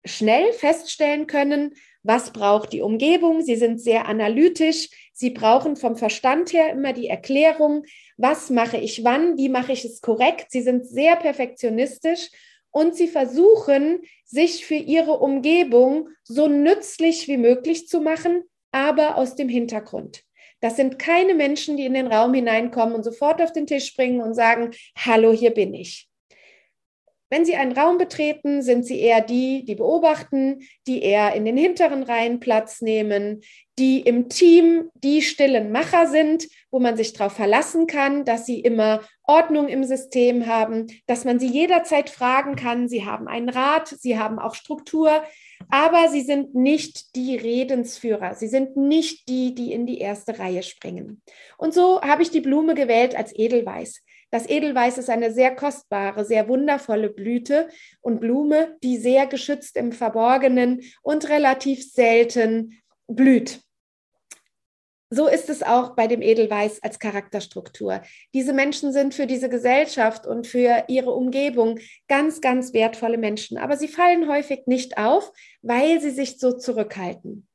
schnell 0.03 0.51
feststellen 0.51 1.25
können, 1.25 1.73
was 2.03 2.33
braucht 2.33 2.73
die 2.73 2.81
Umgebung. 2.81 3.41
Sie 3.41 3.55
sind 3.55 3.79
sehr 3.79 4.05
analytisch. 4.09 4.89
Sie 5.13 5.29
brauchen 5.29 5.77
vom 5.77 5.95
Verstand 5.95 6.51
her 6.51 6.71
immer 6.73 6.91
die 6.91 7.07
Erklärung, 7.07 7.85
was 8.17 8.49
mache 8.49 8.75
ich 8.75 9.05
wann, 9.05 9.37
wie 9.37 9.47
mache 9.47 9.71
ich 9.71 9.85
es 9.85 10.01
korrekt. 10.01 10.47
Sie 10.49 10.61
sind 10.61 10.85
sehr 10.85 11.15
perfektionistisch 11.15 12.31
und 12.71 12.95
sie 12.95 13.07
versuchen, 13.07 14.01
sich 14.25 14.65
für 14.65 14.75
ihre 14.75 15.19
Umgebung 15.19 16.09
so 16.23 16.47
nützlich 16.47 17.27
wie 17.27 17.37
möglich 17.37 17.87
zu 17.87 18.01
machen, 18.01 18.43
aber 18.71 19.17
aus 19.17 19.35
dem 19.35 19.49
Hintergrund. 19.49 20.23
Das 20.61 20.75
sind 20.75 20.99
keine 20.99 21.35
Menschen, 21.35 21.77
die 21.77 21.85
in 21.85 21.93
den 21.93 22.07
Raum 22.07 22.33
hineinkommen 22.33 22.93
und 22.93 23.03
sofort 23.03 23.41
auf 23.41 23.53
den 23.53 23.65
Tisch 23.65 23.85
springen 23.85 24.21
und 24.21 24.33
sagen, 24.33 24.71
hallo, 24.97 25.31
hier 25.31 25.51
bin 25.51 25.73
ich. 25.73 26.08
Wenn 27.29 27.45
Sie 27.45 27.55
einen 27.55 27.73
Raum 27.73 27.97
betreten, 27.97 28.61
sind 28.61 28.85
Sie 28.85 28.99
eher 28.99 29.21
die, 29.21 29.63
die 29.65 29.75
beobachten, 29.75 30.61
die 30.87 31.01
eher 31.01 31.33
in 31.33 31.45
den 31.45 31.57
hinteren 31.57 32.03
Reihen 32.03 32.39
Platz 32.39 32.81
nehmen, 32.81 33.41
die 33.79 34.01
im 34.01 34.27
Team 34.27 34.89
die 34.93 35.21
stillen 35.21 35.71
Macher 35.71 36.07
sind, 36.07 36.47
wo 36.69 36.79
man 36.79 36.97
sich 36.97 37.13
darauf 37.13 37.33
verlassen 37.33 37.87
kann, 37.87 38.25
dass 38.25 38.45
sie 38.45 38.59
immer 38.59 39.01
Ordnung 39.23 39.69
im 39.69 39.85
System 39.85 40.47
haben, 40.47 40.87
dass 41.07 41.23
man 41.23 41.39
sie 41.39 41.47
jederzeit 41.47 42.09
fragen 42.09 42.57
kann. 42.57 42.89
Sie 42.89 43.05
haben 43.05 43.27
einen 43.27 43.47
Rat, 43.47 43.87
sie 43.87 44.19
haben 44.19 44.37
auch 44.37 44.53
Struktur, 44.53 45.23
aber 45.69 46.09
sie 46.09 46.21
sind 46.21 46.55
nicht 46.55 47.15
die 47.15 47.37
Redensführer. 47.37 48.35
Sie 48.35 48.47
sind 48.47 48.75
nicht 48.75 49.29
die, 49.29 49.55
die 49.55 49.71
in 49.71 49.85
die 49.85 49.99
erste 49.99 50.39
Reihe 50.39 50.63
springen. 50.63 51.21
Und 51.57 51.73
so 51.73 52.01
habe 52.01 52.21
ich 52.21 52.31
die 52.31 52.41
Blume 52.41 52.75
gewählt 52.75 53.15
als 53.15 53.33
Edelweiß. 53.33 54.01
Das 54.31 54.47
Edelweiß 54.47 54.97
ist 54.97 55.09
eine 55.09 55.31
sehr 55.31 55.55
kostbare, 55.55 56.23
sehr 56.23 56.47
wundervolle 56.47 57.09
Blüte 57.09 57.69
und 58.01 58.19
Blume, 58.19 58.77
die 58.83 58.97
sehr 58.97 59.25
geschützt 59.25 59.75
im 59.75 59.91
Verborgenen 59.91 60.81
und 61.01 61.29
relativ 61.29 61.91
selten 61.91 62.79
blüht. 63.07 63.61
So 65.11 65.27
ist 65.27 65.49
es 65.49 65.63
auch 65.63 65.95
bei 65.95 66.05
dem 66.05 66.21
Edelweiß 66.21 66.83
als 66.83 66.99
Charakterstruktur. 66.99 68.03
Diese 68.35 68.53
Menschen 68.53 68.93
sind 68.93 69.15
für 69.15 69.25
diese 69.25 69.49
Gesellschaft 69.49 70.27
und 70.27 70.45
für 70.45 70.83
ihre 70.87 71.11
Umgebung 71.11 71.79
ganz, 72.07 72.41
ganz 72.41 72.73
wertvolle 72.73 73.17
Menschen, 73.17 73.57
aber 73.57 73.75
sie 73.75 73.87
fallen 73.87 74.29
häufig 74.29 74.67
nicht 74.67 74.99
auf, 74.99 75.31
weil 75.63 75.99
sie 75.99 76.11
sich 76.11 76.37
so 76.37 76.51
zurückhalten. 76.51 77.47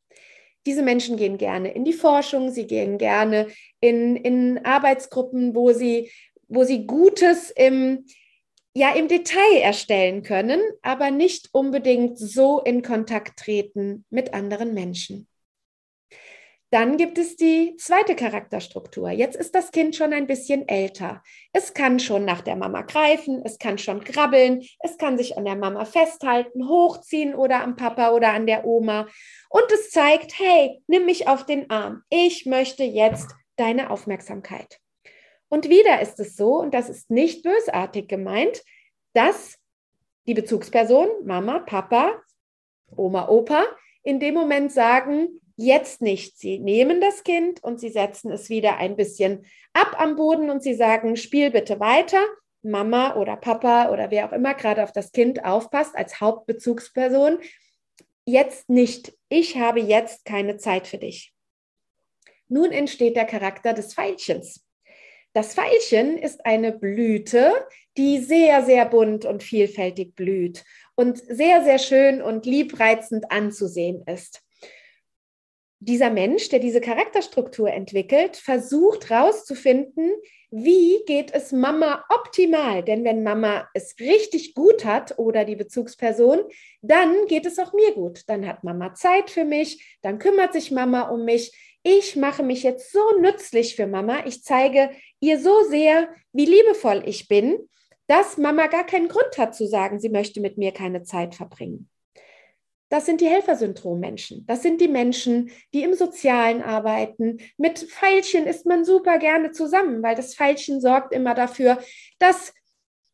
Diese 0.66 0.82
Menschen 0.82 1.16
gehen 1.16 1.38
gerne 1.38 1.72
in 1.72 1.84
die 1.84 1.92
Forschung, 1.92 2.50
sie 2.50 2.66
gehen 2.66 2.98
gerne 2.98 3.46
in, 3.78 4.16
in 4.16 4.64
Arbeitsgruppen, 4.64 5.54
wo 5.54 5.72
sie 5.72 6.10
wo 6.54 6.64
sie 6.64 6.86
Gutes 6.86 7.50
im, 7.50 8.06
ja, 8.74 8.94
im 8.94 9.08
Detail 9.08 9.60
erstellen 9.60 10.22
können, 10.22 10.60
aber 10.82 11.10
nicht 11.10 11.50
unbedingt 11.52 12.18
so 12.18 12.60
in 12.60 12.82
Kontakt 12.82 13.38
treten 13.38 14.04
mit 14.10 14.34
anderen 14.34 14.74
Menschen. 14.74 15.28
Dann 16.74 16.96
gibt 16.96 17.18
es 17.18 17.36
die 17.36 17.76
zweite 17.76 18.16
Charakterstruktur. 18.16 19.08
Jetzt 19.10 19.36
ist 19.36 19.54
das 19.54 19.70
Kind 19.70 19.94
schon 19.94 20.12
ein 20.12 20.26
bisschen 20.26 20.68
älter. 20.68 21.22
Es 21.52 21.72
kann 21.72 22.00
schon 22.00 22.24
nach 22.24 22.40
der 22.40 22.56
Mama 22.56 22.82
greifen, 22.82 23.42
es 23.44 23.60
kann 23.60 23.78
schon 23.78 24.02
krabbeln, 24.02 24.60
es 24.80 24.98
kann 24.98 25.16
sich 25.16 25.38
an 25.38 25.44
der 25.44 25.54
Mama 25.54 25.84
festhalten, 25.84 26.68
hochziehen 26.68 27.36
oder 27.36 27.62
am 27.62 27.76
Papa 27.76 28.10
oder 28.10 28.32
an 28.32 28.48
der 28.48 28.64
Oma. 28.64 29.06
Und 29.50 29.70
es 29.72 29.90
zeigt, 29.90 30.36
hey, 30.40 30.82
nimm 30.88 31.06
mich 31.06 31.28
auf 31.28 31.46
den 31.46 31.70
Arm. 31.70 32.02
Ich 32.10 32.44
möchte 32.44 32.82
jetzt 32.82 33.30
deine 33.54 33.90
Aufmerksamkeit. 33.90 34.80
Und 35.54 35.68
wieder 35.68 36.00
ist 36.00 36.18
es 36.18 36.34
so, 36.34 36.56
und 36.56 36.74
das 36.74 36.88
ist 36.88 37.12
nicht 37.12 37.44
bösartig 37.44 38.08
gemeint, 38.08 38.64
dass 39.12 39.56
die 40.26 40.34
Bezugsperson, 40.34 41.06
Mama, 41.24 41.60
Papa, 41.60 42.20
Oma, 42.96 43.28
Opa, 43.28 43.64
in 44.02 44.18
dem 44.18 44.34
Moment 44.34 44.72
sagen, 44.72 45.40
jetzt 45.54 46.02
nicht. 46.02 46.36
Sie 46.40 46.58
nehmen 46.58 47.00
das 47.00 47.22
Kind 47.22 47.62
und 47.62 47.78
sie 47.78 47.90
setzen 47.90 48.32
es 48.32 48.48
wieder 48.48 48.78
ein 48.78 48.96
bisschen 48.96 49.46
ab 49.72 49.94
am 49.96 50.16
Boden 50.16 50.50
und 50.50 50.60
sie 50.60 50.74
sagen, 50.74 51.14
spiel 51.14 51.52
bitte 51.52 51.78
weiter. 51.78 52.18
Mama 52.62 53.14
oder 53.14 53.36
Papa 53.36 53.90
oder 53.92 54.10
wer 54.10 54.26
auch 54.26 54.32
immer 54.32 54.54
gerade 54.54 54.82
auf 54.82 54.90
das 54.90 55.12
Kind 55.12 55.44
aufpasst 55.44 55.94
als 55.94 56.20
Hauptbezugsperson, 56.20 57.38
jetzt 58.24 58.68
nicht. 58.68 59.16
Ich 59.28 59.56
habe 59.56 59.78
jetzt 59.78 60.24
keine 60.24 60.56
Zeit 60.56 60.88
für 60.88 60.98
dich. 60.98 61.32
Nun 62.48 62.72
entsteht 62.72 63.14
der 63.14 63.24
Charakter 63.24 63.72
des 63.72 63.94
Pfeilchens. 63.94 64.64
Das 65.34 65.54
Veilchen 65.54 66.16
ist 66.16 66.46
eine 66.46 66.70
Blüte, 66.70 67.52
die 67.96 68.20
sehr, 68.20 68.64
sehr 68.64 68.86
bunt 68.86 69.24
und 69.24 69.42
vielfältig 69.42 70.14
blüht 70.14 70.64
und 70.94 71.18
sehr, 71.18 71.64
sehr 71.64 71.80
schön 71.80 72.22
und 72.22 72.46
liebreizend 72.46 73.32
anzusehen 73.32 74.04
ist. 74.06 74.42
Dieser 75.80 76.10
Mensch, 76.10 76.48
der 76.50 76.60
diese 76.60 76.80
Charakterstruktur 76.80 77.68
entwickelt, 77.70 78.36
versucht 78.36 79.10
herauszufinden, 79.10 80.12
wie 80.50 81.02
geht 81.04 81.34
es 81.34 81.50
Mama 81.50 82.04
optimal? 82.10 82.84
Denn 82.84 83.02
wenn 83.02 83.24
Mama 83.24 83.68
es 83.74 83.96
richtig 83.98 84.54
gut 84.54 84.84
hat 84.84 85.18
oder 85.18 85.44
die 85.44 85.56
Bezugsperson, 85.56 86.44
dann 86.80 87.26
geht 87.26 87.44
es 87.44 87.58
auch 87.58 87.72
mir 87.72 87.92
gut. 87.92 88.22
Dann 88.28 88.46
hat 88.46 88.62
Mama 88.62 88.94
Zeit 88.94 89.30
für 89.30 89.44
mich, 89.44 89.98
dann 90.00 90.20
kümmert 90.20 90.52
sich 90.52 90.70
Mama 90.70 91.08
um 91.08 91.24
mich, 91.24 91.73
ich 91.84 92.16
mache 92.16 92.42
mich 92.42 92.62
jetzt 92.62 92.90
so 92.92 93.20
nützlich 93.20 93.76
für 93.76 93.86
Mama, 93.86 94.24
ich 94.26 94.42
zeige 94.42 94.90
ihr 95.20 95.38
so 95.38 95.62
sehr, 95.68 96.08
wie 96.32 96.46
liebevoll 96.46 97.02
ich 97.06 97.28
bin, 97.28 97.68
dass 98.06 98.38
Mama 98.38 98.66
gar 98.66 98.84
keinen 98.84 99.08
Grund 99.08 99.38
hat 99.38 99.54
zu 99.54 99.66
sagen, 99.66 100.00
sie 100.00 100.08
möchte 100.08 100.40
mit 100.40 100.58
mir 100.58 100.72
keine 100.72 101.02
Zeit 101.02 101.34
verbringen. 101.34 101.88
Das 102.88 103.06
sind 103.06 103.20
die 103.20 103.28
Helfersyndrom-Menschen. 103.28 104.46
Das 104.46 104.62
sind 104.62 104.80
die 104.80 104.88
Menschen, 104.88 105.50
die 105.72 105.82
im 105.82 105.94
Sozialen 105.94 106.62
arbeiten. 106.62 107.38
Mit 107.56 107.78
Pfeilchen 107.78 108.46
ist 108.46 108.66
man 108.66 108.84
super 108.84 109.18
gerne 109.18 109.50
zusammen, 109.50 110.02
weil 110.02 110.14
das 110.14 110.34
Pfeilchen 110.34 110.80
sorgt 110.80 111.12
immer 111.12 111.34
dafür, 111.34 111.78
dass 112.18 112.54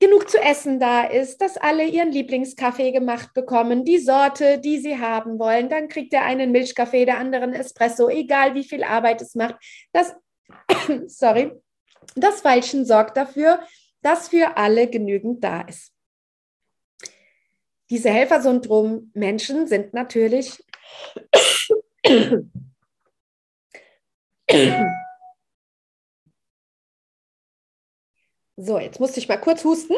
genug 0.00 0.28
zu 0.30 0.38
essen 0.38 0.80
da 0.80 1.04
ist, 1.04 1.40
dass 1.42 1.59
alle 1.59 1.85
ihren 1.85 2.11
Lieblingskaffee 2.11 2.90
gemacht 2.90 3.35
bekommen, 3.35 3.85
die 3.85 3.99
Sorte, 3.99 4.59
die 4.59 4.78
sie 4.78 4.99
haben 4.99 5.38
wollen. 5.38 5.69
Dann 5.69 5.88
kriegt 5.88 6.12
der 6.12 6.25
einen 6.25 6.50
Milchkaffee, 6.50 7.04
der 7.04 7.19
anderen 7.19 7.52
Espresso, 7.52 8.09
egal 8.09 8.54
wie 8.54 8.64
viel 8.64 8.83
Arbeit 8.83 9.21
es 9.21 9.35
macht. 9.35 9.57
Das, 9.92 10.16
sorry, 11.07 11.52
das 12.16 12.42
Weilchen 12.45 12.87
sorgt 12.87 13.16
dafür, 13.16 13.61
dass 14.02 14.28
für 14.28 14.57
alle 14.57 14.88
genügend 14.88 15.45
da 15.45 15.61
ist. 15.61 15.92
Diese 17.90 18.11
Helfersyndrom-Menschen 18.11 19.66
sind 19.66 19.92
natürlich 19.92 20.64
so, 28.62 28.79
jetzt 28.79 29.00
musste 29.00 29.21
ich 29.21 29.29
mal 29.29 29.37
kurz 29.37 29.64
husten. 29.64 29.95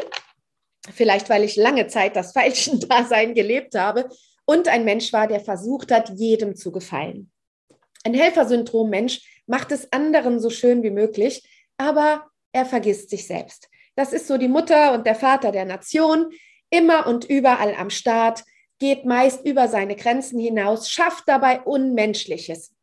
Vielleicht, 0.91 1.29
weil 1.29 1.43
ich 1.43 1.55
lange 1.55 1.87
Zeit 1.87 2.15
das 2.15 2.33
Dasein 2.89 3.33
gelebt 3.33 3.75
habe 3.75 4.09
und 4.45 4.67
ein 4.67 4.85
Mensch 4.85 5.13
war, 5.13 5.27
der 5.27 5.39
versucht 5.39 5.91
hat, 5.91 6.09
jedem 6.09 6.55
zu 6.55 6.71
gefallen. 6.71 7.31
Ein 8.03 8.13
Helfersyndrom-Mensch 8.13 9.43
macht 9.47 9.71
es 9.71 9.91
anderen 9.91 10.39
so 10.39 10.49
schön 10.49 10.83
wie 10.83 10.89
möglich, 10.89 11.47
aber 11.77 12.25
er 12.51 12.65
vergisst 12.65 13.09
sich 13.09 13.25
selbst. 13.25 13.69
Das 13.95 14.11
ist 14.11 14.27
so 14.27 14.37
die 14.37 14.47
Mutter 14.47 14.93
und 14.93 15.05
der 15.05 15.15
Vater 15.15 15.51
der 15.51 15.65
Nation, 15.65 16.31
immer 16.69 17.07
und 17.07 17.25
überall 17.25 17.75
am 17.75 17.89
Start, 17.89 18.43
geht 18.79 19.05
meist 19.05 19.45
über 19.45 19.67
seine 19.67 19.95
Grenzen 19.95 20.39
hinaus, 20.39 20.89
schafft 20.89 21.23
dabei 21.27 21.61
Unmenschliches. 21.61 22.73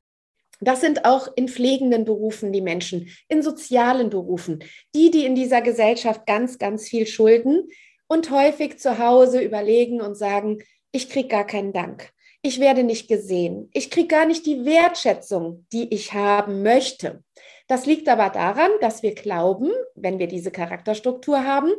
Das 0.60 0.80
sind 0.80 1.04
auch 1.06 1.28
in 1.36 1.48
pflegenden 1.48 2.04
Berufen 2.04 2.52
die 2.52 2.60
Menschen, 2.60 3.08
in 3.28 3.42
sozialen 3.42 4.10
Berufen, 4.10 4.62
die, 4.94 5.10
die 5.10 5.24
in 5.24 5.34
dieser 5.34 5.62
Gesellschaft 5.62 6.26
ganz, 6.26 6.58
ganz 6.58 6.88
viel 6.88 7.06
schulden 7.06 7.68
und 8.08 8.30
häufig 8.30 8.78
zu 8.78 8.98
Hause 8.98 9.40
überlegen 9.40 10.00
und 10.00 10.16
sagen, 10.16 10.58
ich 10.92 11.08
kriege 11.08 11.28
gar 11.28 11.46
keinen 11.46 11.72
Dank. 11.72 12.10
Ich 12.42 12.58
werde 12.58 12.84
nicht 12.84 13.08
gesehen. 13.08 13.70
Ich 13.72 13.90
kriege 13.90 14.08
gar 14.08 14.26
nicht 14.26 14.46
die 14.46 14.64
Wertschätzung, 14.64 15.66
die 15.72 15.92
ich 15.94 16.12
haben 16.12 16.62
möchte. 16.62 17.22
Das 17.68 17.86
liegt 17.86 18.08
aber 18.08 18.30
daran, 18.30 18.70
dass 18.80 19.02
wir 19.02 19.14
glauben, 19.14 19.70
wenn 19.94 20.18
wir 20.18 20.26
diese 20.26 20.50
Charakterstruktur 20.50 21.44
haben, 21.44 21.70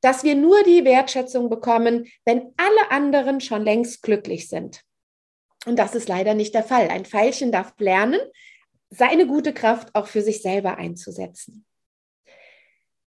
dass 0.00 0.22
wir 0.22 0.34
nur 0.34 0.62
die 0.64 0.84
Wertschätzung 0.84 1.50
bekommen, 1.50 2.06
wenn 2.24 2.52
alle 2.56 2.90
anderen 2.90 3.40
schon 3.40 3.62
längst 3.62 4.02
glücklich 4.02 4.48
sind. 4.48 4.82
Und 5.66 5.78
das 5.78 5.94
ist 5.94 6.08
leider 6.08 6.34
nicht 6.34 6.54
der 6.54 6.64
Fall. 6.64 6.88
Ein 6.88 7.04
Pfeilchen 7.04 7.52
darf 7.52 7.72
lernen, 7.78 8.20
seine 8.90 9.26
gute 9.26 9.54
Kraft 9.54 9.94
auch 9.94 10.06
für 10.06 10.22
sich 10.22 10.42
selber 10.42 10.76
einzusetzen. 10.76 11.64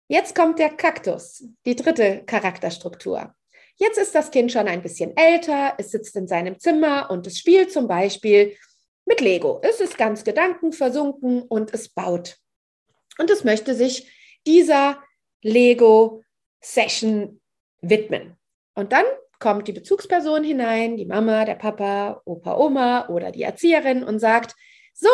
Jetzt 0.09 0.35
kommt 0.35 0.59
der 0.59 0.71
Kaktus, 0.71 1.45
die 1.67 1.76
dritte 1.76 2.25
Charakterstruktur. 2.25 3.35
Jetzt 3.76 3.99
ist 3.99 4.14
das 4.14 4.31
Kind 4.31 4.50
schon 4.50 4.67
ein 4.67 4.83
bisschen 4.83 5.17
älter, 5.17 5.75
es 5.78 5.90
sitzt 5.90 6.17
in 6.17 6.26
seinem 6.26 6.59
Zimmer 6.59 7.11
und 7.11 7.26
es 7.26 7.38
spielt 7.38 7.71
zum 7.71 7.87
Beispiel 7.87 8.57
mit 9.05 9.21
Lego. 9.21 9.61
Es 9.62 9.81
ist 9.81 9.99
ganz 9.99 10.25
gedankenversunken 10.25 11.43
und 11.43 11.73
es 11.75 11.90
baut. 11.90 12.38
Und 13.19 13.31
es 13.31 13.45
möchte 13.45 13.75
sich 13.75 14.11
dieser 14.47 15.02
Lego-Session 15.43 17.40
widmen. 17.81 18.37
Und 18.75 18.93
dann 18.93 19.05
kommt 19.38 19.68
die 19.68 19.73
Bezugsperson 19.73 20.45
hinein, 20.45 20.97
die 20.97 21.07
Mama, 21.07 21.45
der 21.45 21.54
Papa, 21.54 22.23
Opa, 22.25 22.57
Oma 22.57 23.09
oder 23.09 23.30
die 23.30 23.42
Erzieherin 23.42 24.02
und 24.02 24.18
sagt, 24.18 24.54
so, 24.95 25.09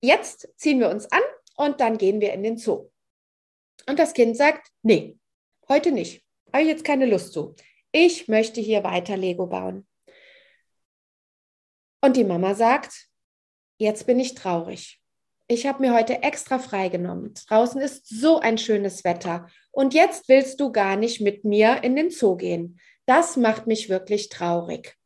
jetzt 0.00 0.48
ziehen 0.56 0.80
wir 0.80 0.90
uns 0.90 1.10
an 1.10 1.22
und 1.56 1.80
dann 1.80 1.98
gehen 1.98 2.20
wir 2.20 2.32
in 2.32 2.42
den 2.42 2.58
Zoo. 2.58 2.90
Und 3.88 3.98
das 3.98 4.12
Kind 4.12 4.36
sagt, 4.36 4.68
nee, 4.82 5.18
heute 5.68 5.92
nicht. 5.92 6.22
Habe 6.52 6.64
ich 6.64 6.68
jetzt 6.68 6.84
keine 6.84 7.06
Lust 7.06 7.32
zu 7.32 7.54
ich 7.92 8.28
möchte 8.28 8.60
hier 8.60 8.84
weiter 8.84 9.16
Lego 9.16 9.46
bauen. 9.46 9.86
Und 12.02 12.16
die 12.16 12.24
Mama 12.24 12.54
sagt, 12.54 13.08
jetzt 13.78 14.06
bin 14.06 14.18
ich 14.20 14.34
traurig. 14.34 15.00
Ich 15.48 15.66
habe 15.66 15.82
mir 15.82 15.92
heute 15.92 16.22
extra 16.22 16.58
freigenommen. 16.58 17.34
Draußen 17.48 17.80
ist 17.80 18.08
so 18.08 18.38
ein 18.38 18.56
schönes 18.56 19.02
Wetter. 19.04 19.48
Und 19.72 19.94
jetzt 19.94 20.28
willst 20.28 20.60
du 20.60 20.70
gar 20.70 20.96
nicht 20.96 21.20
mit 21.20 21.44
mir 21.44 21.82
in 21.82 21.96
den 21.96 22.10
Zoo 22.10 22.36
gehen. 22.36 22.80
Das 23.10 23.36
macht 23.36 23.66
mich 23.66 23.88
wirklich 23.88 24.28
traurig. 24.28 24.96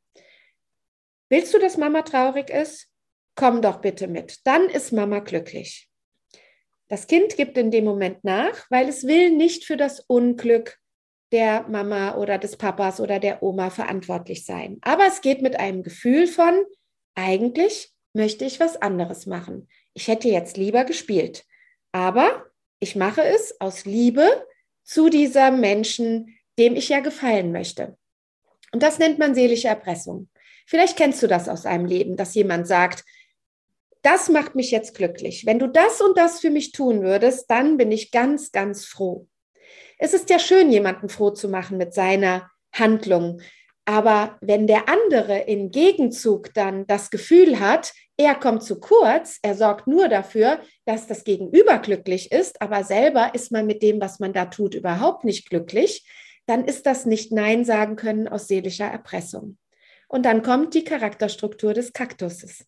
Willst 1.30 1.54
du, 1.54 1.58
dass 1.58 1.78
Mama 1.78 2.02
traurig 2.02 2.50
ist? 2.50 2.90
Komm 3.34 3.62
doch 3.62 3.80
bitte 3.80 4.08
mit. 4.08 4.46
Dann 4.46 4.68
ist 4.68 4.92
Mama 4.92 5.20
glücklich. 5.20 5.88
Das 6.88 7.06
Kind 7.06 7.34
gibt 7.38 7.56
in 7.56 7.70
dem 7.70 7.86
Moment 7.86 8.22
nach, 8.22 8.70
weil 8.70 8.90
es 8.90 9.06
will 9.06 9.30
nicht 9.30 9.64
für 9.64 9.78
das 9.78 10.00
Unglück 10.00 10.78
der 11.32 11.62
Mama 11.62 12.16
oder 12.16 12.36
des 12.36 12.58
Papas 12.58 13.00
oder 13.00 13.20
der 13.20 13.42
Oma 13.42 13.70
verantwortlich 13.70 14.44
sein. 14.44 14.76
Aber 14.82 15.06
es 15.06 15.22
geht 15.22 15.40
mit 15.40 15.56
einem 15.56 15.82
Gefühl 15.82 16.26
von, 16.26 16.62
eigentlich 17.14 17.90
möchte 18.12 18.44
ich 18.44 18.60
was 18.60 18.76
anderes 18.76 19.24
machen. 19.24 19.66
Ich 19.94 20.08
hätte 20.08 20.28
jetzt 20.28 20.58
lieber 20.58 20.84
gespielt. 20.84 21.46
Aber 21.92 22.44
ich 22.80 22.96
mache 22.96 23.22
es 23.22 23.58
aus 23.62 23.86
Liebe 23.86 24.46
zu 24.82 25.08
dieser 25.08 25.50
Menschen, 25.50 26.36
dem 26.58 26.76
ich 26.76 26.88
ja 26.88 27.00
gefallen 27.00 27.52
möchte. 27.52 27.96
Und 28.72 28.82
das 28.82 28.98
nennt 28.98 29.18
man 29.18 29.34
seelische 29.34 29.68
Erpressung. 29.68 30.28
Vielleicht 30.66 30.96
kennst 30.96 31.22
du 31.22 31.26
das 31.26 31.48
aus 31.48 31.66
einem 31.66 31.86
Leben, 31.86 32.16
dass 32.16 32.34
jemand 32.34 32.66
sagt, 32.66 33.04
das 34.02 34.28
macht 34.28 34.54
mich 34.54 34.70
jetzt 34.70 34.94
glücklich. 34.94 35.46
Wenn 35.46 35.58
du 35.58 35.66
das 35.66 36.00
und 36.00 36.18
das 36.18 36.40
für 36.40 36.50
mich 36.50 36.72
tun 36.72 37.02
würdest, 37.02 37.50
dann 37.50 37.76
bin 37.76 37.90
ich 37.90 38.10
ganz, 38.10 38.52
ganz 38.52 38.84
froh. 38.84 39.26
Es 39.98 40.12
ist 40.12 40.28
ja 40.28 40.38
schön, 40.38 40.70
jemanden 40.70 41.08
froh 41.08 41.30
zu 41.30 41.48
machen 41.48 41.78
mit 41.78 41.94
seiner 41.94 42.50
Handlung. 42.72 43.40
Aber 43.86 44.38
wenn 44.40 44.66
der 44.66 44.88
andere 44.88 45.40
im 45.40 45.70
Gegenzug 45.70 46.52
dann 46.54 46.86
das 46.86 47.10
Gefühl 47.10 47.60
hat, 47.60 47.92
er 48.16 48.34
kommt 48.34 48.62
zu 48.62 48.80
kurz, 48.80 49.38
er 49.42 49.54
sorgt 49.54 49.86
nur 49.86 50.08
dafür, 50.08 50.60
dass 50.84 51.06
das 51.06 51.24
Gegenüber 51.24 51.78
glücklich 51.78 52.32
ist, 52.32 52.62
aber 52.62 52.84
selber 52.84 53.34
ist 53.34 53.52
man 53.52 53.66
mit 53.66 53.82
dem, 53.82 54.00
was 54.00 54.20
man 54.20 54.32
da 54.32 54.46
tut, 54.46 54.74
überhaupt 54.74 55.24
nicht 55.24 55.50
glücklich, 55.50 56.06
dann 56.46 56.64
ist 56.64 56.87
das 56.87 57.07
nicht 57.07 57.33
Nein 57.33 57.64
sagen 57.64 57.96
können 57.96 58.28
aus 58.28 58.48
seelischer 58.48 58.87
Erpressung. 58.87 59.59
Und 60.09 60.24
dann 60.24 60.42
kommt 60.42 60.74
die 60.74 60.85
Charakterstruktur 60.85 61.74
des 61.74 61.92
Kaktuses. 61.92 62.66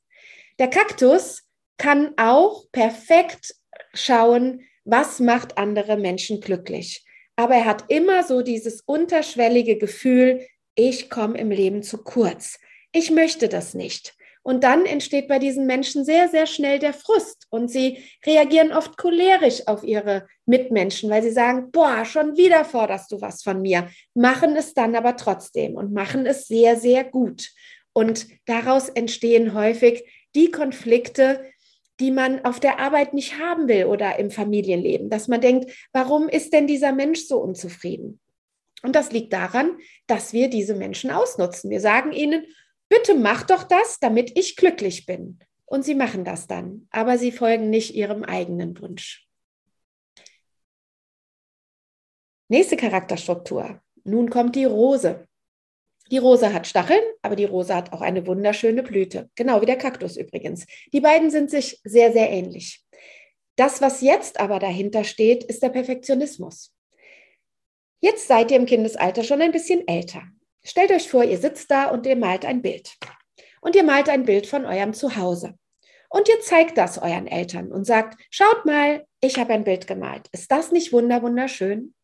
Der 0.58 0.68
Kaktus 0.68 1.44
kann 1.78 2.14
auch 2.16 2.64
perfekt 2.72 3.54
schauen, 3.92 4.62
was 4.84 5.20
macht 5.20 5.58
andere 5.58 5.96
Menschen 5.96 6.40
glücklich 6.40 7.06
aber 7.36 7.54
er 7.54 7.64
hat 7.66 7.84
immer 7.88 8.24
so 8.24 8.42
dieses 8.42 8.80
unterschwellige 8.80 9.76
Gefühl, 9.76 10.46
ich 10.74 11.10
komme 11.10 11.38
im 11.38 11.50
Leben 11.50 11.82
zu 11.82 11.98
kurz. 11.98 12.58
Ich 12.92 13.10
möchte 13.10 13.48
das 13.48 13.74
nicht. 13.74 14.15
Und 14.46 14.62
dann 14.62 14.86
entsteht 14.86 15.26
bei 15.26 15.40
diesen 15.40 15.66
Menschen 15.66 16.04
sehr, 16.04 16.28
sehr 16.28 16.46
schnell 16.46 16.78
der 16.78 16.92
Frust 16.92 17.48
und 17.50 17.68
sie 17.68 18.04
reagieren 18.24 18.72
oft 18.72 18.96
cholerisch 18.96 19.66
auf 19.66 19.82
ihre 19.82 20.28
Mitmenschen, 20.44 21.10
weil 21.10 21.24
sie 21.24 21.32
sagen, 21.32 21.72
boah, 21.72 22.04
schon 22.04 22.36
wieder 22.36 22.64
forderst 22.64 23.10
du 23.10 23.20
was 23.20 23.42
von 23.42 23.60
mir, 23.60 23.88
machen 24.14 24.54
es 24.54 24.72
dann 24.72 24.94
aber 24.94 25.16
trotzdem 25.16 25.74
und 25.74 25.92
machen 25.92 26.26
es 26.26 26.46
sehr, 26.46 26.76
sehr 26.76 27.02
gut. 27.02 27.48
Und 27.92 28.28
daraus 28.46 28.88
entstehen 28.88 29.52
häufig 29.52 30.04
die 30.36 30.52
Konflikte, 30.52 31.44
die 31.98 32.12
man 32.12 32.44
auf 32.44 32.60
der 32.60 32.78
Arbeit 32.78 33.14
nicht 33.14 33.40
haben 33.40 33.66
will 33.66 33.86
oder 33.86 34.16
im 34.20 34.30
Familienleben, 34.30 35.10
dass 35.10 35.26
man 35.26 35.40
denkt, 35.40 35.72
warum 35.92 36.28
ist 36.28 36.52
denn 36.52 36.68
dieser 36.68 36.92
Mensch 36.92 37.26
so 37.26 37.38
unzufrieden? 37.38 38.20
Und 38.84 38.94
das 38.94 39.10
liegt 39.10 39.32
daran, 39.32 39.76
dass 40.06 40.32
wir 40.32 40.48
diese 40.48 40.76
Menschen 40.76 41.10
ausnutzen. 41.10 41.68
Wir 41.68 41.80
sagen 41.80 42.12
ihnen, 42.12 42.46
bitte 42.88 43.14
mach 43.14 43.44
doch 43.44 43.62
das, 43.64 43.98
damit 43.98 44.38
ich 44.38 44.56
glücklich 44.56 45.06
bin. 45.06 45.38
Und 45.64 45.84
sie 45.84 45.94
machen 45.94 46.24
das 46.24 46.46
dann, 46.46 46.86
aber 46.90 47.18
sie 47.18 47.32
folgen 47.32 47.70
nicht 47.70 47.94
ihrem 47.94 48.22
eigenen 48.22 48.80
Wunsch. 48.80 49.26
Nächste 52.48 52.76
Charakterstruktur. 52.76 53.80
Nun 54.04 54.30
kommt 54.30 54.54
die 54.54 54.64
Rose. 54.64 55.26
Die 56.12 56.18
Rose 56.18 56.52
hat 56.52 56.68
Stacheln, 56.68 57.02
aber 57.22 57.34
die 57.34 57.44
Rose 57.44 57.74
hat 57.74 57.92
auch 57.92 58.00
eine 58.00 58.24
wunderschöne 58.28 58.84
Blüte. 58.84 59.28
Genau 59.34 59.60
wie 59.60 59.66
der 59.66 59.76
Kaktus 59.76 60.16
übrigens. 60.16 60.64
Die 60.92 61.00
beiden 61.00 61.30
sind 61.30 61.50
sich 61.50 61.80
sehr, 61.82 62.12
sehr 62.12 62.30
ähnlich. 62.30 62.84
Das, 63.56 63.80
was 63.80 64.02
jetzt 64.02 64.38
aber 64.38 64.60
dahinter 64.60 65.02
steht, 65.02 65.42
ist 65.42 65.62
der 65.62 65.70
Perfektionismus. 65.70 66.72
Jetzt 68.00 68.28
seid 68.28 68.52
ihr 68.52 68.58
im 68.58 68.66
Kindesalter 68.66 69.24
schon 69.24 69.42
ein 69.42 69.50
bisschen 69.50 69.88
älter. 69.88 70.22
Stellt 70.66 70.90
euch 70.90 71.08
vor, 71.08 71.22
ihr 71.22 71.38
sitzt 71.38 71.70
da 71.70 71.86
und 71.90 72.06
ihr 72.06 72.16
malt 72.16 72.44
ein 72.44 72.60
Bild. 72.60 72.96
Und 73.60 73.76
ihr 73.76 73.84
malt 73.84 74.08
ein 74.08 74.24
Bild 74.24 74.48
von 74.48 74.66
eurem 74.66 74.94
Zuhause. 74.94 75.54
Und 76.08 76.28
ihr 76.28 76.40
zeigt 76.40 76.76
das 76.76 76.98
euren 76.98 77.28
Eltern 77.28 77.70
und 77.70 77.84
sagt, 77.84 78.20
schaut 78.30 78.64
mal, 78.66 79.06
ich 79.20 79.38
habe 79.38 79.52
ein 79.52 79.64
Bild 79.64 79.86
gemalt. 79.86 80.28
Ist 80.32 80.50
das 80.50 80.72
nicht 80.72 80.92
wunderschön? 80.92 81.94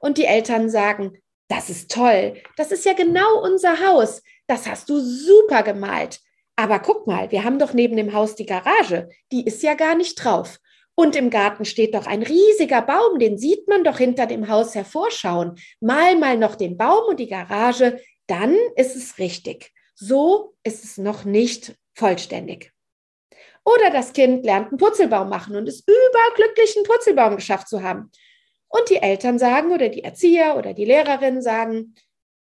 Und 0.00 0.18
die 0.18 0.24
Eltern 0.24 0.70
sagen, 0.70 1.18
das 1.48 1.70
ist 1.70 1.90
toll. 1.90 2.34
Das 2.56 2.72
ist 2.72 2.84
ja 2.84 2.94
genau 2.94 3.42
unser 3.42 3.86
Haus. 3.86 4.22
Das 4.48 4.66
hast 4.66 4.88
du 4.88 4.98
super 4.98 5.62
gemalt. 5.62 6.20
Aber 6.56 6.80
guck 6.80 7.06
mal, 7.06 7.30
wir 7.30 7.44
haben 7.44 7.58
doch 7.58 7.74
neben 7.74 7.96
dem 7.96 8.12
Haus 8.12 8.34
die 8.34 8.46
Garage. 8.46 9.08
Die 9.30 9.44
ist 9.44 9.62
ja 9.62 9.74
gar 9.74 9.94
nicht 9.94 10.16
drauf. 10.16 10.58
Und 11.00 11.16
im 11.16 11.30
Garten 11.30 11.64
steht 11.64 11.94
doch 11.94 12.06
ein 12.06 12.22
riesiger 12.22 12.82
Baum, 12.82 13.18
den 13.18 13.38
sieht 13.38 13.66
man 13.68 13.84
doch 13.84 13.96
hinter 13.96 14.26
dem 14.26 14.48
Haus 14.48 14.74
hervorschauen. 14.74 15.58
Mal 15.80 16.18
mal 16.18 16.36
noch 16.36 16.56
den 16.56 16.76
Baum 16.76 17.08
und 17.08 17.18
die 17.18 17.26
Garage, 17.26 17.98
dann 18.26 18.54
ist 18.76 18.96
es 18.96 19.16
richtig. 19.16 19.72
So 19.94 20.56
ist 20.62 20.84
es 20.84 20.98
noch 20.98 21.24
nicht 21.24 21.74
vollständig. 21.94 22.74
Oder 23.64 23.88
das 23.90 24.12
Kind 24.12 24.44
lernt 24.44 24.68
einen 24.68 24.76
Purzelbaum 24.76 25.30
machen 25.30 25.56
und 25.56 25.68
ist 25.68 25.88
überglücklich, 25.88 26.76
einen 26.76 26.84
Purzelbaum 26.84 27.36
geschafft 27.36 27.68
zu 27.68 27.82
haben. 27.82 28.10
Und 28.68 28.90
die 28.90 28.96
Eltern 28.96 29.38
sagen 29.38 29.72
oder 29.72 29.88
die 29.88 30.04
Erzieher 30.04 30.56
oder 30.58 30.74
die 30.74 30.84
Lehrerin 30.84 31.40
sagen, 31.40 31.94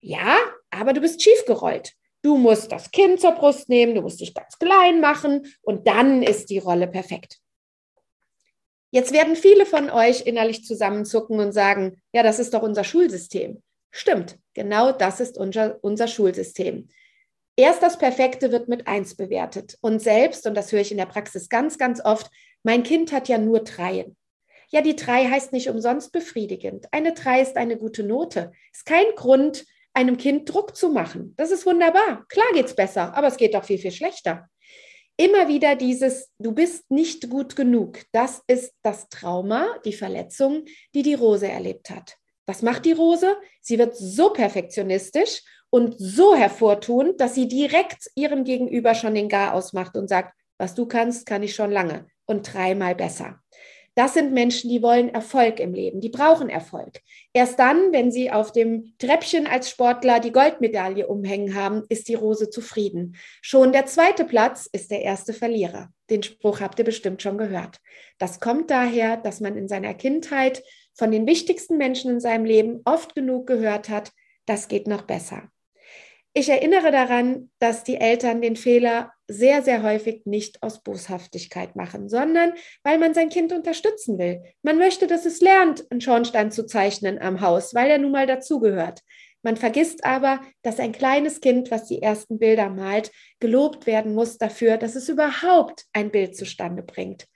ja, 0.00 0.38
aber 0.70 0.94
du 0.94 1.02
bist 1.02 1.22
schief 1.22 1.44
gerollt. 1.46 1.92
Du 2.22 2.38
musst 2.38 2.72
das 2.72 2.90
Kind 2.90 3.20
zur 3.20 3.32
Brust 3.32 3.68
nehmen, 3.68 3.94
du 3.94 4.00
musst 4.00 4.22
dich 4.22 4.32
ganz 4.32 4.58
klein 4.58 5.02
machen 5.02 5.46
und 5.60 5.86
dann 5.86 6.22
ist 6.22 6.48
die 6.48 6.58
Rolle 6.58 6.86
perfekt. 6.86 7.38
Jetzt 8.90 9.12
werden 9.12 9.36
viele 9.36 9.66
von 9.66 9.90
euch 9.90 10.26
innerlich 10.26 10.64
zusammenzucken 10.64 11.38
und 11.40 11.52
sagen, 11.52 12.00
ja, 12.12 12.22
das 12.22 12.38
ist 12.38 12.54
doch 12.54 12.62
unser 12.62 12.84
Schulsystem. 12.84 13.62
Stimmt, 13.90 14.38
genau 14.54 14.92
das 14.92 15.20
ist 15.20 15.38
unser, 15.38 15.78
unser 15.82 16.08
Schulsystem. 16.08 16.88
Erst 17.56 17.82
das 17.82 17.98
Perfekte 17.98 18.52
wird 18.52 18.68
mit 18.68 18.86
eins 18.86 19.16
bewertet. 19.16 19.78
Und 19.80 20.00
selbst, 20.00 20.46
und 20.46 20.54
das 20.54 20.70
höre 20.72 20.80
ich 20.80 20.92
in 20.92 20.98
der 20.98 21.06
Praxis 21.06 21.48
ganz, 21.48 21.78
ganz 21.78 22.04
oft, 22.04 22.30
mein 22.62 22.82
Kind 22.82 23.12
hat 23.12 23.28
ja 23.28 23.38
nur 23.38 23.60
Dreien. 23.60 24.16
Ja, 24.68 24.82
die 24.82 24.96
drei 24.96 25.26
heißt 25.26 25.52
nicht 25.52 25.70
umsonst 25.70 26.12
befriedigend. 26.12 26.86
Eine 26.92 27.14
drei 27.14 27.40
ist 27.40 27.56
eine 27.56 27.78
gute 27.78 28.02
Note. 28.02 28.52
Ist 28.72 28.84
kein 28.84 29.06
Grund, 29.14 29.64
einem 29.94 30.18
Kind 30.18 30.52
Druck 30.52 30.76
zu 30.76 30.90
machen. 30.90 31.34
Das 31.36 31.50
ist 31.50 31.64
wunderbar. 31.64 32.26
Klar 32.28 32.46
geht 32.52 32.66
es 32.66 32.76
besser, 32.76 33.14
aber 33.16 33.28
es 33.28 33.38
geht 33.38 33.54
doch 33.54 33.64
viel, 33.64 33.78
viel 33.78 33.92
schlechter. 33.92 34.48
Immer 35.18 35.48
wieder 35.48 35.76
dieses, 35.76 36.30
du 36.38 36.52
bist 36.52 36.90
nicht 36.90 37.30
gut 37.30 37.56
genug. 37.56 38.02
Das 38.12 38.42
ist 38.46 38.74
das 38.82 39.08
Trauma, 39.08 39.66
die 39.84 39.94
Verletzung, 39.94 40.64
die 40.94 41.02
die 41.02 41.14
Rose 41.14 41.48
erlebt 41.48 41.88
hat. 41.88 42.16
Was 42.46 42.62
macht 42.62 42.84
die 42.84 42.92
Rose? 42.92 43.36
Sie 43.62 43.78
wird 43.78 43.96
so 43.96 44.30
perfektionistisch 44.30 45.42
und 45.70 45.96
so 45.98 46.36
hervortun, 46.36 47.16
dass 47.16 47.34
sie 47.34 47.48
direkt 47.48 48.10
ihrem 48.14 48.44
Gegenüber 48.44 48.94
schon 48.94 49.14
den 49.14 49.28
Gar 49.28 49.54
ausmacht 49.54 49.96
und 49.96 50.08
sagt, 50.08 50.34
was 50.58 50.74
du 50.74 50.86
kannst, 50.86 51.26
kann 51.26 51.42
ich 51.42 51.54
schon 51.54 51.70
lange 51.70 52.06
und 52.26 52.52
dreimal 52.52 52.94
besser. 52.94 53.40
Das 53.96 54.12
sind 54.12 54.34
Menschen, 54.34 54.68
die 54.68 54.82
wollen 54.82 55.08
Erfolg 55.08 55.58
im 55.58 55.72
Leben, 55.72 56.02
die 56.02 56.10
brauchen 56.10 56.50
Erfolg. 56.50 57.00
Erst 57.32 57.58
dann, 57.58 57.92
wenn 57.92 58.12
sie 58.12 58.30
auf 58.30 58.52
dem 58.52 58.92
Treppchen 58.98 59.46
als 59.46 59.70
Sportler 59.70 60.20
die 60.20 60.32
Goldmedaille 60.32 61.06
umhängen 61.06 61.54
haben, 61.54 61.82
ist 61.88 62.08
die 62.08 62.14
Rose 62.14 62.50
zufrieden. 62.50 63.16
Schon 63.40 63.72
der 63.72 63.86
zweite 63.86 64.26
Platz 64.26 64.68
ist 64.70 64.90
der 64.90 65.00
erste 65.00 65.32
Verlierer. 65.32 65.88
Den 66.10 66.22
Spruch 66.22 66.60
habt 66.60 66.78
ihr 66.78 66.84
bestimmt 66.84 67.22
schon 67.22 67.38
gehört. 67.38 67.78
Das 68.18 68.38
kommt 68.38 68.70
daher, 68.70 69.16
dass 69.16 69.40
man 69.40 69.56
in 69.56 69.66
seiner 69.66 69.94
Kindheit 69.94 70.62
von 70.92 71.10
den 71.10 71.26
wichtigsten 71.26 71.78
Menschen 71.78 72.10
in 72.10 72.20
seinem 72.20 72.44
Leben 72.44 72.82
oft 72.84 73.14
genug 73.14 73.46
gehört 73.46 73.88
hat, 73.88 74.12
das 74.44 74.68
geht 74.68 74.86
noch 74.86 75.02
besser. 75.02 75.48
Ich 76.34 76.50
erinnere 76.50 76.90
daran, 76.92 77.50
dass 77.60 77.82
die 77.82 77.96
Eltern 77.96 78.42
den 78.42 78.56
Fehler 78.56 79.10
sehr, 79.28 79.62
sehr 79.62 79.82
häufig 79.82 80.22
nicht 80.24 80.62
aus 80.62 80.82
Boshaftigkeit 80.82 81.76
machen, 81.76 82.08
sondern 82.08 82.52
weil 82.82 82.98
man 82.98 83.14
sein 83.14 83.28
Kind 83.28 83.52
unterstützen 83.52 84.18
will. 84.18 84.42
Man 84.62 84.78
möchte, 84.78 85.06
dass 85.06 85.26
es 85.26 85.40
lernt, 85.40 85.84
einen 85.90 86.00
Schornstein 86.00 86.52
zu 86.52 86.66
zeichnen 86.66 87.18
am 87.18 87.40
Haus, 87.40 87.74
weil 87.74 87.90
er 87.90 87.98
nun 87.98 88.12
mal 88.12 88.26
dazugehört. 88.26 89.00
Man 89.42 89.56
vergisst 89.56 90.04
aber, 90.04 90.40
dass 90.62 90.80
ein 90.80 90.92
kleines 90.92 91.40
Kind, 91.40 91.70
was 91.70 91.86
die 91.86 92.02
ersten 92.02 92.38
Bilder 92.38 92.68
malt, 92.68 93.12
gelobt 93.38 93.86
werden 93.86 94.14
muss 94.14 94.38
dafür, 94.38 94.76
dass 94.76 94.96
es 94.96 95.08
überhaupt 95.08 95.84
ein 95.92 96.10
Bild 96.10 96.36
zustande 96.36 96.82
bringt. 96.82 97.26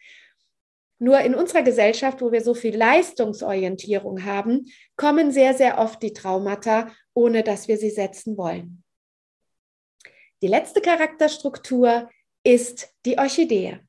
Nur 0.98 1.20
in 1.20 1.34
unserer 1.34 1.62
Gesellschaft, 1.62 2.20
wo 2.20 2.30
wir 2.30 2.42
so 2.42 2.52
viel 2.54 2.76
Leistungsorientierung 2.76 4.24
haben, 4.24 4.66
kommen 4.96 5.30
sehr, 5.30 5.54
sehr 5.54 5.78
oft 5.78 6.02
die 6.02 6.12
Traumata, 6.12 6.90
ohne 7.14 7.42
dass 7.42 7.68
wir 7.68 7.78
sie 7.78 7.90
setzen 7.90 8.36
wollen. 8.36 8.82
Die 10.42 10.48
letzte 10.48 10.80
Charakterstruktur 10.80 12.08
ist 12.44 12.94
die 13.04 13.18
Orchidee. 13.18 13.80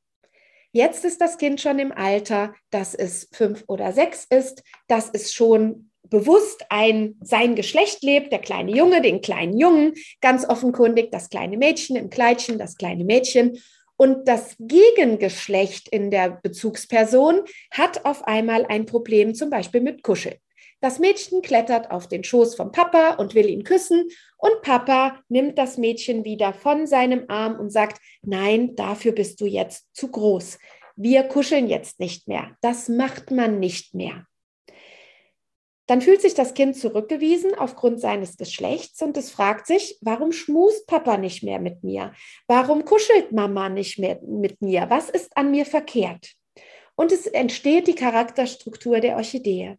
Jetzt 0.74 1.06
ist 1.06 1.22
das 1.22 1.38
Kind 1.38 1.62
schon 1.62 1.80
im 1.80 1.94
Alter, 1.94 2.54
dass 2.72 2.94
es 2.94 3.30
fünf 3.32 3.64
oder 3.68 3.94
sechs 3.94 4.26
ist, 4.30 4.62
dass 4.88 5.10
es 5.14 5.34
schon 5.34 5.92
bewusst 6.04 6.66
ein 6.70 7.16
sein 7.22 7.56
Geschlecht 7.56 8.04
lebt, 8.04 8.34
der 8.34 8.40
kleine 8.40 8.72
Junge, 8.72 9.02
den 9.02 9.22
kleinen 9.22 9.58
Jungen, 9.58 9.94
ganz 10.20 10.48
offenkundig 10.48 11.10
das 11.12 11.30
kleine 11.30 11.58
Mädchen 11.58 11.96
im 11.96 12.10
Kleidchen, 12.10 12.58
das 12.58 12.76
kleine 12.76 13.06
Mädchen. 13.06 13.58
Und 13.96 14.28
das 14.28 14.56
Gegengeschlecht 14.60 15.88
in 15.88 16.12
der 16.12 16.40
Bezugsperson 16.42 17.44
hat 17.70 18.04
auf 18.04 18.28
einmal 18.28 18.66
ein 18.66 18.86
Problem, 18.86 19.36
zum 19.36 19.50
Beispiel 19.50 19.80
mit 19.80 20.04
Kuscheln. 20.04 20.36
Das 20.82 20.98
Mädchen 20.98 21.44
klettert 21.44 21.92
auf 21.92 22.08
den 22.08 22.24
Schoß 22.24 22.56
vom 22.56 22.72
Papa 22.72 23.12
und 23.12 23.36
will 23.36 23.48
ihn 23.48 23.64
küssen 23.64 24.10
und 24.42 24.64
Papa 24.64 25.20
nimmt 25.30 25.58
das 25.60 25.78
Mädchen 25.78 26.26
wieder 26.26 26.52
von 26.52 26.88
seinem 26.88 27.26
Arm 27.28 27.60
und 27.60 27.70
sagt, 27.70 28.02
nein, 28.24 28.76
dafür 28.76 29.12
bist 29.12 29.40
du 29.40 29.46
jetzt 29.46 29.96
zu 29.96 30.10
groß. 30.10 30.58
Wir 30.96 31.24
kuscheln 31.24 31.68
jetzt 31.68 32.00
nicht 32.00 32.28
mehr. 32.28 32.58
Das 32.62 32.90
macht 32.90 33.30
man 33.30 33.60
nicht 33.60 33.94
mehr. 33.94 34.26
Dann 35.86 36.02
fühlt 36.02 36.22
sich 36.22 36.34
das 36.34 36.54
Kind 36.56 36.76
zurückgewiesen 36.76 37.54
aufgrund 37.54 38.00
seines 38.00 38.38
Geschlechts 38.38 39.02
und 39.02 39.16
es 39.16 39.30
fragt 39.30 39.68
sich, 39.68 39.98
warum 40.02 40.32
schmust 40.32 40.88
Papa 40.88 41.18
nicht 41.18 41.44
mehr 41.44 41.60
mit 41.60 41.84
mir? 41.84 42.14
Warum 42.48 42.84
kuschelt 42.84 43.32
Mama 43.32 43.70
nicht 43.70 44.00
mehr 44.00 44.20
mit 44.24 44.62
mir? 44.62 44.90
Was 44.90 45.10
ist 45.10 45.38
an 45.38 45.52
mir 45.52 45.66
verkehrt? 45.66 46.34
Und 46.96 47.12
es 47.12 47.28
entsteht 47.28 47.88
die 47.88 47.96
Charakterstruktur 47.96 49.02
der 49.02 49.18
Orchidee. 49.18 49.78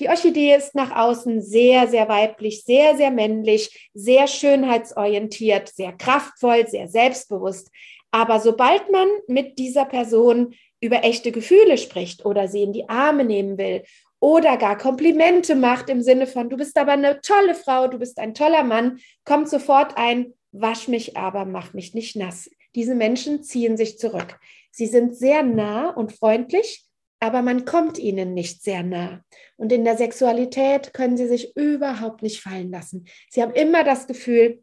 Die 0.00 0.08
Orchidee 0.08 0.54
ist 0.54 0.74
nach 0.74 0.94
außen 0.94 1.42
sehr, 1.42 1.88
sehr 1.88 2.08
weiblich, 2.08 2.64
sehr, 2.64 2.96
sehr 2.96 3.10
männlich, 3.10 3.90
sehr 3.94 4.28
schönheitsorientiert, 4.28 5.68
sehr 5.68 5.92
kraftvoll, 5.92 6.68
sehr 6.68 6.88
selbstbewusst. 6.88 7.70
Aber 8.10 8.40
sobald 8.40 8.90
man 8.92 9.08
mit 9.26 9.58
dieser 9.58 9.84
Person 9.84 10.54
über 10.80 11.02
echte 11.04 11.32
Gefühle 11.32 11.76
spricht 11.78 12.24
oder 12.24 12.46
sie 12.46 12.62
in 12.62 12.72
die 12.72 12.88
Arme 12.88 13.24
nehmen 13.24 13.58
will 13.58 13.82
oder 14.20 14.56
gar 14.56 14.78
Komplimente 14.78 15.56
macht 15.56 15.90
im 15.90 16.02
Sinne 16.02 16.26
von, 16.26 16.48
du 16.48 16.56
bist 16.56 16.78
aber 16.78 16.92
eine 16.92 17.20
tolle 17.20 17.54
Frau, 17.54 17.88
du 17.88 17.98
bist 17.98 18.18
ein 18.18 18.34
toller 18.34 18.62
Mann, 18.62 19.00
kommt 19.24 19.48
sofort 19.48 19.96
ein, 19.96 20.34
wasch 20.52 20.88
mich 20.88 21.16
aber, 21.16 21.44
mach 21.44 21.74
mich 21.74 21.94
nicht 21.94 22.16
nass. 22.16 22.48
Diese 22.74 22.94
Menschen 22.94 23.42
ziehen 23.42 23.76
sich 23.76 23.98
zurück. 23.98 24.38
Sie 24.70 24.86
sind 24.86 25.16
sehr 25.16 25.42
nah 25.42 25.90
und 25.90 26.12
freundlich, 26.12 26.87
aber 27.20 27.42
man 27.42 27.64
kommt 27.64 27.98
ihnen 27.98 28.34
nicht 28.34 28.62
sehr 28.62 28.82
nah. 28.82 29.24
Und 29.56 29.72
in 29.72 29.84
der 29.84 29.96
Sexualität 29.96 30.94
können 30.94 31.16
sie 31.16 31.26
sich 31.26 31.56
überhaupt 31.56 32.22
nicht 32.22 32.40
fallen 32.40 32.70
lassen. 32.70 33.06
Sie 33.30 33.42
haben 33.42 33.52
immer 33.52 33.84
das 33.84 34.06
Gefühl, 34.06 34.62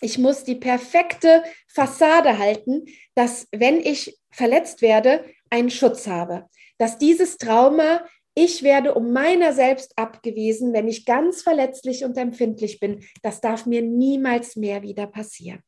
ich 0.00 0.18
muss 0.18 0.44
die 0.44 0.54
perfekte 0.54 1.42
Fassade 1.68 2.38
halten, 2.38 2.86
dass 3.14 3.46
wenn 3.52 3.80
ich 3.80 4.18
verletzt 4.30 4.80
werde, 4.80 5.24
einen 5.50 5.70
Schutz 5.70 6.06
habe. 6.06 6.46
Dass 6.78 6.96
dieses 6.96 7.36
Trauma, 7.36 8.04
ich 8.34 8.62
werde 8.62 8.94
um 8.94 9.12
meiner 9.12 9.52
selbst 9.52 9.92
abgewiesen, 9.98 10.72
wenn 10.72 10.88
ich 10.88 11.04
ganz 11.04 11.42
verletzlich 11.42 12.04
und 12.04 12.16
empfindlich 12.16 12.80
bin, 12.80 13.04
das 13.22 13.40
darf 13.42 13.66
mir 13.66 13.82
niemals 13.82 14.56
mehr 14.56 14.82
wieder 14.82 15.06
passieren. 15.06 15.62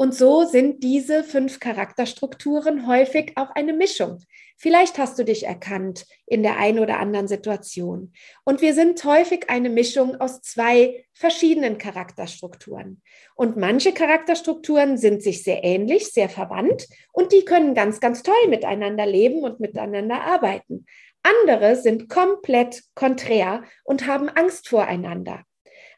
Und 0.00 0.14
so 0.14 0.44
sind 0.44 0.84
diese 0.84 1.24
fünf 1.24 1.58
Charakterstrukturen 1.58 2.86
häufig 2.86 3.32
auch 3.34 3.50
eine 3.50 3.72
Mischung. 3.72 4.20
Vielleicht 4.56 4.96
hast 4.96 5.18
du 5.18 5.24
dich 5.24 5.44
erkannt 5.44 6.06
in 6.24 6.44
der 6.44 6.56
einen 6.56 6.78
oder 6.78 7.00
anderen 7.00 7.26
Situation. 7.26 8.12
Und 8.44 8.62
wir 8.62 8.74
sind 8.74 9.02
häufig 9.02 9.50
eine 9.50 9.68
Mischung 9.68 10.14
aus 10.20 10.40
zwei 10.40 11.04
verschiedenen 11.14 11.78
Charakterstrukturen. 11.78 13.02
Und 13.34 13.56
manche 13.56 13.92
Charakterstrukturen 13.92 14.98
sind 14.98 15.20
sich 15.20 15.42
sehr 15.42 15.64
ähnlich, 15.64 16.12
sehr 16.12 16.28
verwandt 16.28 16.86
und 17.12 17.32
die 17.32 17.44
können 17.44 17.74
ganz, 17.74 17.98
ganz 17.98 18.22
toll 18.22 18.46
miteinander 18.48 19.04
leben 19.04 19.42
und 19.42 19.58
miteinander 19.58 20.22
arbeiten. 20.22 20.86
Andere 21.24 21.74
sind 21.74 22.08
komplett 22.08 22.84
konträr 22.94 23.64
und 23.82 24.06
haben 24.06 24.28
Angst 24.28 24.68
voreinander. 24.68 25.42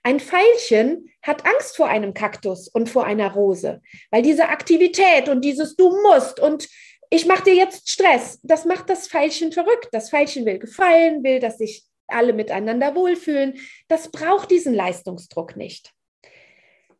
Ein 0.02 0.18
Veilchen 0.18 1.10
hat 1.22 1.44
Angst 1.44 1.76
vor 1.76 1.88
einem 1.88 2.14
Kaktus 2.14 2.68
und 2.68 2.88
vor 2.88 3.04
einer 3.04 3.32
Rose, 3.32 3.82
weil 4.10 4.22
diese 4.22 4.48
Aktivität 4.48 5.28
und 5.28 5.44
dieses 5.44 5.76
Du 5.76 5.90
musst 6.02 6.40
und 6.40 6.68
ich 7.10 7.26
mache 7.26 7.44
dir 7.44 7.54
jetzt 7.54 7.90
Stress, 7.90 8.38
das 8.42 8.64
macht 8.64 8.88
das 8.88 9.08
Veilchen 9.08 9.52
verrückt. 9.52 9.88
Das 9.92 10.12
Veilchen 10.12 10.46
will 10.46 10.60
gefallen, 10.60 11.24
will, 11.24 11.40
dass 11.40 11.58
sich 11.58 11.84
alle 12.06 12.32
miteinander 12.32 12.94
wohlfühlen. 12.94 13.58
Das 13.88 14.10
braucht 14.10 14.50
diesen 14.50 14.74
Leistungsdruck 14.74 15.56
nicht. 15.56 15.92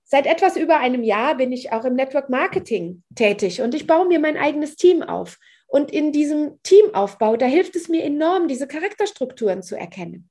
Seit 0.05 0.27
etwas 0.27 0.57
über 0.57 0.79
einem 0.79 1.05
Jahr 1.05 1.37
bin 1.37 1.53
ich 1.53 1.73
auch 1.73 1.85
im 1.85 1.95
Network 1.95 2.29
Marketing 2.29 3.05
tätig 3.15 3.63
und 3.63 3.75
ich 3.77 3.87
baue 3.87 4.09
mir 4.09 4.19
mein 4.19 4.37
eigenes 4.37 4.75
Team 4.75 5.03
auf. 5.05 5.39
Und 5.69 5.93
in 5.93 6.11
diesem 6.11 6.61
Teamaufbau, 6.65 7.37
da 7.37 7.47
hilft 7.47 7.77
es 7.77 7.89
mir 7.89 8.03
enorm, 8.03 8.49
diese 8.49 8.67
Charakterstrukturen 8.67 9.63
zu 9.63 9.77
erkennen. 9.77 10.29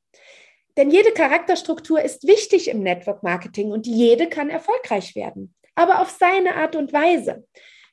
Denn 0.80 0.92
jede 0.92 1.12
Charakterstruktur 1.12 2.02
ist 2.02 2.26
wichtig 2.26 2.70
im 2.70 2.82
Network 2.82 3.22
Marketing 3.22 3.74
und 3.74 3.86
jede 3.86 4.30
kann 4.30 4.50
erfolgreich 4.50 5.14
werden, 5.14 5.54
aber 5.76 6.02
auf 6.02 6.10
seine 6.10 6.56
Art 6.56 6.78
und 6.78 6.94
Weise. 6.94 7.46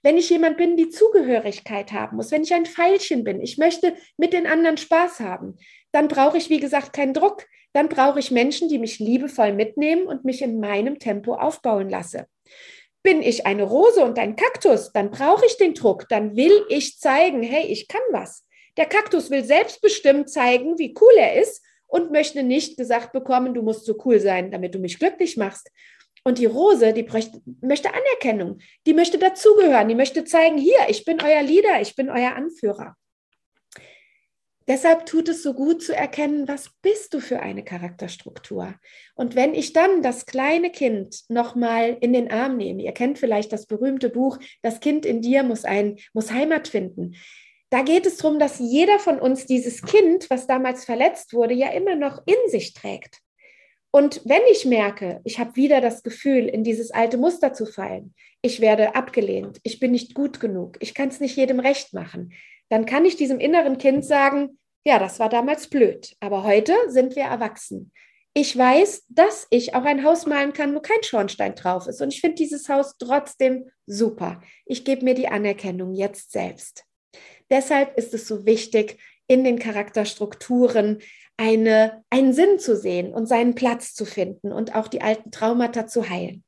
Wenn 0.04 0.16
ich 0.16 0.30
jemand 0.30 0.56
bin, 0.56 0.76
die 0.76 0.90
Zugehörigkeit 0.90 1.90
haben 1.90 2.16
muss, 2.16 2.30
wenn 2.30 2.44
ich 2.44 2.54
ein 2.54 2.64
Pfeilchen 2.64 3.24
bin, 3.24 3.40
ich 3.40 3.58
möchte 3.58 3.96
mit 4.16 4.32
den 4.32 4.46
anderen 4.46 4.76
Spaß 4.76 5.18
haben, 5.18 5.56
dann 5.90 6.06
brauche 6.06 6.38
ich, 6.38 6.48
wie 6.48 6.60
gesagt, 6.60 6.92
keinen 6.92 7.12
Druck. 7.12 7.44
Dann 7.72 7.88
brauche 7.88 8.20
ich 8.20 8.30
Menschen, 8.30 8.68
die 8.68 8.78
mich 8.78 9.00
liebevoll 9.00 9.52
mitnehmen 9.52 10.06
und 10.06 10.24
mich 10.24 10.40
in 10.40 10.60
meinem 10.60 11.00
Tempo 11.00 11.34
aufbauen 11.34 11.90
lasse. 11.90 12.28
Bin 13.02 13.20
ich 13.20 13.46
eine 13.46 13.64
Rose 13.64 14.04
und 14.04 14.16
ein 14.16 14.36
Kaktus, 14.36 14.92
dann 14.92 15.10
brauche 15.10 15.44
ich 15.44 15.56
den 15.56 15.74
Druck, 15.74 16.08
dann 16.08 16.36
will 16.36 16.64
ich 16.68 17.00
zeigen, 17.00 17.42
hey, 17.42 17.66
ich 17.66 17.88
kann 17.88 18.02
was. 18.12 18.46
Der 18.76 18.86
Kaktus 18.86 19.28
will 19.30 19.42
selbstbestimmt 19.42 20.30
zeigen, 20.30 20.78
wie 20.78 20.94
cool 21.00 21.14
er 21.18 21.42
ist 21.42 21.64
und 21.96 22.12
möchte 22.12 22.42
nicht 22.42 22.76
gesagt 22.76 23.12
bekommen, 23.12 23.54
du 23.54 23.62
musst 23.62 23.86
so 23.86 23.96
cool 24.04 24.20
sein, 24.20 24.50
damit 24.50 24.74
du 24.74 24.78
mich 24.78 24.98
glücklich 24.98 25.38
machst. 25.38 25.70
Und 26.24 26.38
die 26.38 26.44
Rose, 26.44 26.92
die 26.92 27.06
möchte 27.62 27.88
Anerkennung, 27.94 28.58
die 28.86 28.92
möchte 28.92 29.16
dazugehören, 29.16 29.88
die 29.88 29.94
möchte 29.94 30.24
zeigen, 30.24 30.58
hier, 30.58 30.80
ich 30.88 31.06
bin 31.06 31.22
euer 31.22 31.42
Leader, 31.42 31.80
ich 31.80 31.96
bin 31.96 32.10
euer 32.10 32.34
Anführer. 32.34 32.96
Deshalb 34.68 35.06
tut 35.06 35.28
es 35.28 35.42
so 35.42 35.54
gut 35.54 35.82
zu 35.82 35.94
erkennen, 35.94 36.48
was 36.48 36.70
bist 36.82 37.14
du 37.14 37.20
für 37.20 37.40
eine 37.40 37.64
Charakterstruktur. 37.64 38.74
Und 39.14 39.36
wenn 39.36 39.54
ich 39.54 39.72
dann 39.72 40.02
das 40.02 40.26
kleine 40.26 40.70
Kind 40.70 41.22
nochmal 41.28 41.96
in 42.00 42.12
den 42.12 42.30
Arm 42.30 42.58
nehme, 42.58 42.82
ihr 42.82 42.92
kennt 42.92 43.18
vielleicht 43.18 43.52
das 43.52 43.66
berühmte 43.66 44.10
Buch, 44.10 44.38
Das 44.62 44.80
Kind 44.80 45.06
in 45.06 45.22
dir 45.22 45.44
muss, 45.44 45.64
ein, 45.64 45.96
muss 46.12 46.32
Heimat 46.32 46.68
finden. 46.68 47.14
Da 47.70 47.82
geht 47.82 48.06
es 48.06 48.18
darum, 48.18 48.38
dass 48.38 48.58
jeder 48.58 48.98
von 48.98 49.18
uns 49.18 49.46
dieses 49.46 49.82
Kind, 49.82 50.30
was 50.30 50.46
damals 50.46 50.84
verletzt 50.84 51.32
wurde, 51.32 51.54
ja 51.54 51.70
immer 51.70 51.96
noch 51.96 52.22
in 52.26 52.50
sich 52.50 52.74
trägt. 52.74 53.20
Und 53.90 54.20
wenn 54.24 54.42
ich 54.50 54.66
merke, 54.66 55.20
ich 55.24 55.38
habe 55.38 55.56
wieder 55.56 55.80
das 55.80 56.02
Gefühl, 56.02 56.48
in 56.48 56.64
dieses 56.64 56.90
alte 56.90 57.16
Muster 57.16 57.54
zu 57.54 57.66
fallen, 57.66 58.14
ich 58.42 58.60
werde 58.60 58.94
abgelehnt, 58.94 59.58
ich 59.62 59.80
bin 59.80 59.92
nicht 59.92 60.14
gut 60.14 60.38
genug, 60.38 60.76
ich 60.80 60.94
kann 60.94 61.08
es 61.08 61.18
nicht 61.18 61.36
jedem 61.36 61.60
recht 61.60 61.94
machen, 61.94 62.32
dann 62.68 62.84
kann 62.84 63.04
ich 63.04 63.16
diesem 63.16 63.40
inneren 63.40 63.78
Kind 63.78 64.04
sagen, 64.04 64.58
ja, 64.84 64.98
das 64.98 65.18
war 65.18 65.28
damals 65.28 65.68
blöd, 65.68 66.14
aber 66.20 66.44
heute 66.44 66.74
sind 66.88 67.16
wir 67.16 67.24
erwachsen. 67.24 67.90
Ich 68.34 68.56
weiß, 68.56 69.06
dass 69.08 69.46
ich 69.48 69.74
auch 69.74 69.84
ein 69.84 70.04
Haus 70.04 70.26
malen 70.26 70.52
kann, 70.52 70.74
wo 70.74 70.80
kein 70.80 71.02
Schornstein 71.02 71.54
drauf 71.54 71.86
ist. 71.86 72.02
Und 72.02 72.12
ich 72.12 72.20
finde 72.20 72.36
dieses 72.36 72.68
Haus 72.68 72.98
trotzdem 72.98 73.70
super. 73.86 74.42
Ich 74.66 74.84
gebe 74.84 75.04
mir 75.04 75.14
die 75.14 75.28
Anerkennung 75.28 75.94
jetzt 75.94 76.32
selbst. 76.32 76.84
Deshalb 77.50 77.96
ist 77.96 78.14
es 78.14 78.26
so 78.26 78.46
wichtig, 78.46 78.98
in 79.28 79.44
den 79.44 79.58
Charakterstrukturen 79.58 81.00
eine, 81.36 82.04
einen 82.10 82.32
Sinn 82.32 82.58
zu 82.58 82.76
sehen 82.76 83.12
und 83.12 83.26
seinen 83.26 83.54
Platz 83.54 83.94
zu 83.94 84.04
finden 84.04 84.52
und 84.52 84.74
auch 84.74 84.88
die 84.88 85.02
alten 85.02 85.30
Traumata 85.30 85.86
zu 85.86 86.08
heilen. 86.08 86.44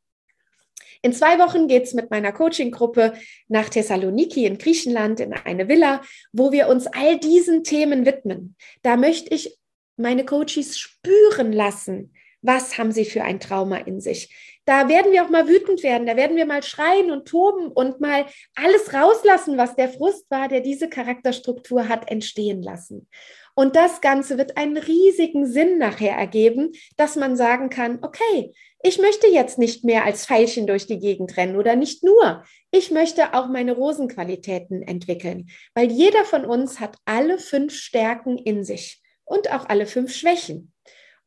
In 1.03 1.12
zwei 1.12 1.38
Wochen 1.38 1.68
geht 1.68 1.85
es 1.85 1.94
mit 1.94 2.11
meiner 2.11 2.33
Coaching-Gruppe 2.33 3.14
nach 3.47 3.68
Thessaloniki 3.68 4.47
in 4.47 4.59
Griechenland 4.59 5.21
in 5.21 5.33
eine 5.33 5.68
Villa, 5.68 6.03
wo 6.33 6.51
wir 6.51 6.68
uns 6.68 6.87
all 6.88 7.18
diesen 7.18 7.62
Themen 7.62 8.05
widmen. 8.05 8.57
Da 8.83 8.97
möchte 8.97 9.33
ich 9.33 9.59
meine 9.97 10.25
Coaches 10.25 10.79
spüren 10.79 11.53
lassen, 11.53 12.14
was 12.42 12.79
haben 12.79 12.92
sie 12.92 13.05
für 13.05 13.23
ein 13.23 13.40
Trauma 13.40 13.77
in 13.77 14.01
sich. 14.01 14.58
Da 14.69 14.87
werden 14.87 15.13
wir 15.13 15.25
auch 15.25 15.31
mal 15.31 15.49
wütend 15.49 15.83
werden, 15.83 16.07
da 16.07 16.15
werden 16.15 16.37
wir 16.37 16.45
mal 16.45 16.63
schreien 16.63 17.11
und 17.11 17.27
toben 17.27 17.69
und 17.69 18.03
mal 18.03 18.27
alles 18.55 18.93
rauslassen, 18.93 19.57
was 19.57 19.77
der 19.77 19.89
Frust 19.89 20.31
war, 20.31 20.47
der 20.47 20.61
diese 20.61 20.91
Charakterstruktur 20.91 21.89
hat 21.89 22.11
entstehen 22.11 22.63
lassen. 22.63 23.09
Und 23.55 23.77
das 23.77 24.03
Ganze 24.03 24.37
wird 24.37 24.59
einen 24.59 24.77
riesigen 24.77 25.47
Sinn 25.47 25.79
nachher 25.79 26.13
ergeben, 26.13 26.73
dass 26.99 27.17
man 27.17 27.35
sagen 27.35 27.71
kann, 27.71 28.01
okay, 28.03 28.53
ich 28.83 28.99
möchte 28.99 29.27
jetzt 29.29 29.57
nicht 29.57 29.85
mehr 29.85 30.05
als 30.05 30.27
Pfeilchen 30.27 30.67
durch 30.67 30.87
die 30.87 30.99
Gegend 30.99 31.39
rennen 31.39 31.57
oder 31.57 31.75
nicht 31.75 32.05
nur. 32.05 32.45
Ich 32.71 32.91
möchte 32.91 33.33
auch 33.33 33.49
meine 33.49 33.73
Rosenqualitäten 33.73 34.83
entwickeln, 34.83 35.49
weil 35.73 35.91
jeder 35.91 36.27
von 36.27 36.45
uns 36.45 36.79
hat 36.79 36.99
alle 37.07 37.39
fünf 37.39 37.73
Stärken 37.73 38.37
in 38.37 38.65
sich 38.65 39.01
und 39.25 39.51
auch 39.51 39.67
alle 39.67 39.87
fünf 39.87 40.15
Schwächen. 40.15 40.75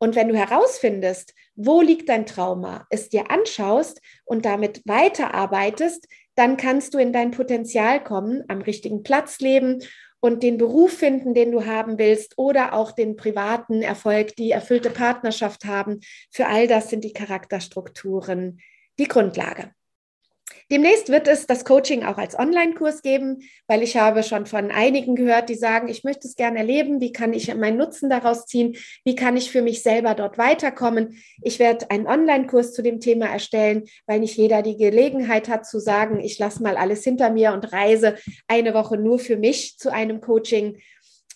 Und 0.01 0.15
wenn 0.15 0.29
du 0.29 0.35
herausfindest, 0.35 1.35
wo 1.55 1.79
liegt 1.79 2.09
dein 2.09 2.25
Trauma, 2.25 2.87
es 2.89 3.09
dir 3.09 3.29
anschaust 3.29 4.01
und 4.25 4.45
damit 4.45 4.81
weiterarbeitest, 4.85 6.07
dann 6.33 6.57
kannst 6.57 6.95
du 6.95 6.97
in 6.97 7.13
dein 7.13 7.29
Potenzial 7.29 8.03
kommen, 8.03 8.43
am 8.47 8.61
richtigen 8.63 9.03
Platz 9.03 9.39
leben 9.41 9.83
und 10.19 10.41
den 10.41 10.57
Beruf 10.57 10.91
finden, 10.91 11.35
den 11.35 11.51
du 11.51 11.67
haben 11.67 11.99
willst 11.99 12.39
oder 12.39 12.73
auch 12.73 12.93
den 12.93 13.15
privaten 13.15 13.83
Erfolg, 13.83 14.35
die 14.37 14.49
erfüllte 14.49 14.89
Partnerschaft 14.89 15.65
haben. 15.65 15.99
Für 16.31 16.47
all 16.47 16.67
das 16.67 16.89
sind 16.89 17.03
die 17.03 17.13
Charakterstrukturen 17.13 18.59
die 18.97 19.07
Grundlage. 19.07 19.71
Demnächst 20.71 21.09
wird 21.09 21.27
es 21.27 21.47
das 21.47 21.65
Coaching 21.65 22.05
auch 22.05 22.17
als 22.17 22.39
Online-Kurs 22.39 23.01
geben, 23.01 23.41
weil 23.67 23.83
ich 23.83 23.97
habe 23.97 24.23
schon 24.23 24.45
von 24.45 24.71
einigen 24.71 25.15
gehört, 25.17 25.49
die 25.49 25.55
sagen, 25.55 25.89
ich 25.89 26.05
möchte 26.05 26.29
es 26.29 26.37
gerne 26.37 26.59
erleben. 26.59 27.01
Wie 27.01 27.11
kann 27.11 27.33
ich 27.33 27.53
meinen 27.53 27.75
Nutzen 27.75 28.09
daraus 28.09 28.45
ziehen? 28.45 28.77
Wie 29.03 29.15
kann 29.15 29.35
ich 29.35 29.51
für 29.51 29.61
mich 29.61 29.83
selber 29.83 30.15
dort 30.15 30.37
weiterkommen? 30.37 31.21
Ich 31.41 31.59
werde 31.59 31.91
einen 31.91 32.07
Online-Kurs 32.07 32.71
zu 32.71 32.81
dem 32.83 33.01
Thema 33.01 33.25
erstellen, 33.25 33.83
weil 34.05 34.21
nicht 34.21 34.37
jeder 34.37 34.61
die 34.61 34.77
Gelegenheit 34.77 35.49
hat 35.49 35.65
zu 35.65 35.77
sagen, 35.77 36.21
ich 36.21 36.39
lasse 36.39 36.63
mal 36.63 36.77
alles 36.77 37.03
hinter 37.03 37.31
mir 37.31 37.51
und 37.51 37.73
reise 37.73 38.15
eine 38.47 38.73
Woche 38.73 38.95
nur 38.95 39.19
für 39.19 39.35
mich 39.35 39.77
zu 39.77 39.91
einem 39.91 40.21
Coaching. 40.21 40.77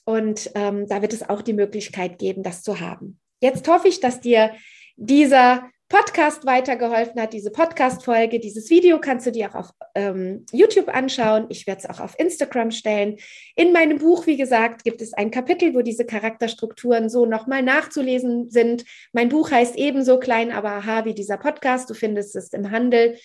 Und 0.06 0.50
ähm, 0.56 0.88
da 0.88 1.02
wird 1.02 1.12
es 1.12 1.28
auch 1.28 1.41
die 1.41 1.52
Möglichkeit 1.52 2.19
geben, 2.19 2.41
das 2.41 2.63
zu 2.63 2.80
haben. 2.80 3.19
Jetzt 3.41 3.67
hoffe 3.67 3.89
ich, 3.89 4.00
dass 4.00 4.21
dir 4.21 4.52
dieser 4.95 5.69
Podcast 5.88 6.48
weitergeholfen 6.48 7.21
hat, 7.21 7.32
diese 7.34 7.52
Podcast-Folge. 7.52 8.39
Dieses 8.39 8.71
Video 8.71 9.00
kannst 9.00 9.28
du 9.28 9.32
dir 9.32 9.52
auch 9.52 9.56
auf 9.56 9.69
ähm, 9.93 10.45
YouTube 10.52 10.88
anschauen. 10.88 11.45
Ich 11.50 11.67
werde 11.67 11.82
es 11.84 11.89
auch 11.89 12.00
auf 12.00 12.17
Instagram 12.17 12.71
stellen. 12.71 13.17
In 13.56 13.71
meinem 13.71 14.00
Buch, 14.00 14.26
wie 14.26 14.36
gesagt, 14.36 14.84
gibt 14.84 15.02
es 15.02 15.13
ein 15.13 15.30
Kapitel, 15.30 15.76
wo 15.76 15.84
diese 15.84 16.04
Charakterstrukturen 16.04 17.08
so 17.08 17.28
nochmal 17.28 17.62
nachzulesen 17.62 18.50
sind. 18.50 18.84
Mein 19.13 19.30
Buch 19.30 19.52
heißt 19.52 19.76
ebenso 19.76 20.19
klein, 20.19 20.52
aber 20.52 20.71
aha 20.71 21.06
wie 21.06 21.13
dieser 21.13 21.38
Podcast. 21.38 21.88
Du 21.88 21.93
findest 21.93 22.36
es 22.36 22.52
im 22.52 22.71
Handel. 22.71 23.17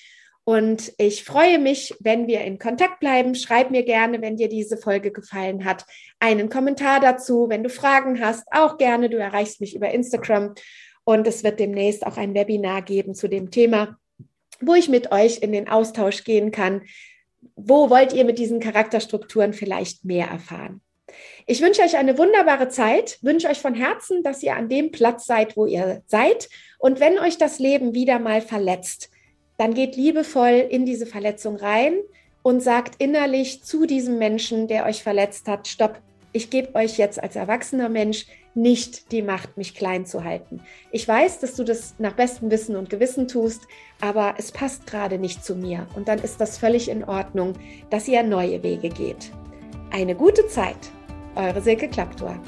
Und 0.45 0.93
ich 0.99 1.25
freue 1.25 1.59
mich, 1.59 1.95
wenn 2.01 2.27
wir 2.27 2.43
in 2.43 2.59
Kontakt 2.59 3.01
bleiben. 3.01 3.35
Schreib 3.35 3.71
mir 3.71 3.85
gerne, 3.85 4.21
wenn 4.21 4.37
dir 4.37 4.49
diese 4.49 4.77
Folge 4.77 5.13
gefallen 5.13 5.65
hat, 5.65 5.87
einen 6.19 6.51
Kommentar 6.51 7.01
dazu. 7.01 7.47
Wenn 7.49 7.63
du 7.63 7.71
Fragen 7.71 8.21
hast, 8.21 8.45
auch 8.51 8.77
gerne. 8.77 9.09
Du 9.09 9.17
erreichst 9.17 9.61
mich 9.63 9.75
über 9.75 9.91
Instagram. 9.91 10.55
Und 11.11 11.27
es 11.27 11.43
wird 11.43 11.59
demnächst 11.59 12.07
auch 12.07 12.17
ein 12.17 12.35
Webinar 12.35 12.83
geben 12.83 13.17
zu 13.17 13.27
dem 13.27 13.51
Thema, 13.51 13.99
wo 14.61 14.75
ich 14.75 14.89
mit 14.89 15.11
euch 15.11 15.39
in 15.39 15.51
den 15.51 15.69
Austausch 15.69 16.23
gehen 16.23 16.53
kann. 16.53 16.83
Wo 17.57 17.91
wollt 17.91 18.13
ihr 18.13 18.25
mit 18.25 18.39
diesen 18.39 18.61
Charakterstrukturen 18.61 19.53
vielleicht 19.53 20.05
mehr 20.05 20.29
erfahren? 20.29 20.83
Ich 21.49 21.63
wünsche 21.63 21.83
euch 21.83 21.97
eine 21.97 22.17
wunderbare 22.17 22.69
Zeit, 22.69 23.19
wünsche 23.23 23.49
euch 23.49 23.59
von 23.59 23.75
Herzen, 23.75 24.23
dass 24.23 24.45
ihr 24.45 24.55
an 24.55 24.69
dem 24.69 24.93
Platz 24.93 25.27
seid, 25.27 25.57
wo 25.57 25.67
ihr 25.67 26.05
seid. 26.07 26.49
Und 26.79 27.01
wenn 27.01 27.19
euch 27.19 27.39
das 27.39 27.59
Leben 27.59 27.93
wieder 27.93 28.21
mal 28.21 28.41
verletzt, 28.41 29.11
dann 29.59 29.75
geht 29.75 29.97
liebevoll 29.97 30.65
in 30.71 30.87
diese 30.87 31.07
Verletzung 31.07 31.57
rein 31.57 31.95
und 32.45 32.61
sagt 32.61 33.03
innerlich 33.03 33.65
zu 33.65 33.85
diesem 33.85 34.17
Menschen, 34.19 34.69
der 34.69 34.87
euch 34.87 35.03
verletzt 35.03 35.49
hat, 35.49 35.67
stopp, 35.67 36.01
ich 36.33 36.51
gebe 36.51 36.77
euch 36.77 36.99
jetzt 36.99 37.21
als 37.21 37.35
erwachsener 37.35 37.89
Mensch 37.89 38.27
nicht 38.55 39.13
die 39.13 39.23
Macht, 39.23 39.57
mich 39.57 39.75
klein 39.75 40.07
zu 40.07 40.25
halten. 40.25 40.61
Ich 40.91 41.07
weiß, 41.07 41.41
dass 41.41 41.55
du 41.55 41.65
das 41.65 41.95
nach 41.99 42.15
bestem 42.15 42.51
Wissen 42.51 42.77
und 42.77 42.91
Gewissen 42.91 43.29
tust, 43.29 43.63
aber 44.01 44.35
es 44.39 44.53
passt 44.53 44.87
gerade 44.87 45.19
nicht 45.19 45.45
zu 45.45 45.55
mir. 45.55 45.87
Und 45.95 46.09
dann 46.09 46.19
ist 46.19 46.41
das 46.41 46.59
völlig 46.59 46.89
in 46.89 47.05
Ordnung, 47.05 47.55
dass 47.91 48.09
ihr 48.09 48.23
neue 48.23 48.63
Wege 48.63 48.89
geht. 48.89 49.31
Eine 49.91 50.15
gute 50.15 50.47
Zeit. 50.49 50.91
Eure 51.37 51.61
Silke 51.61 51.89
Klapptor. 51.89 52.41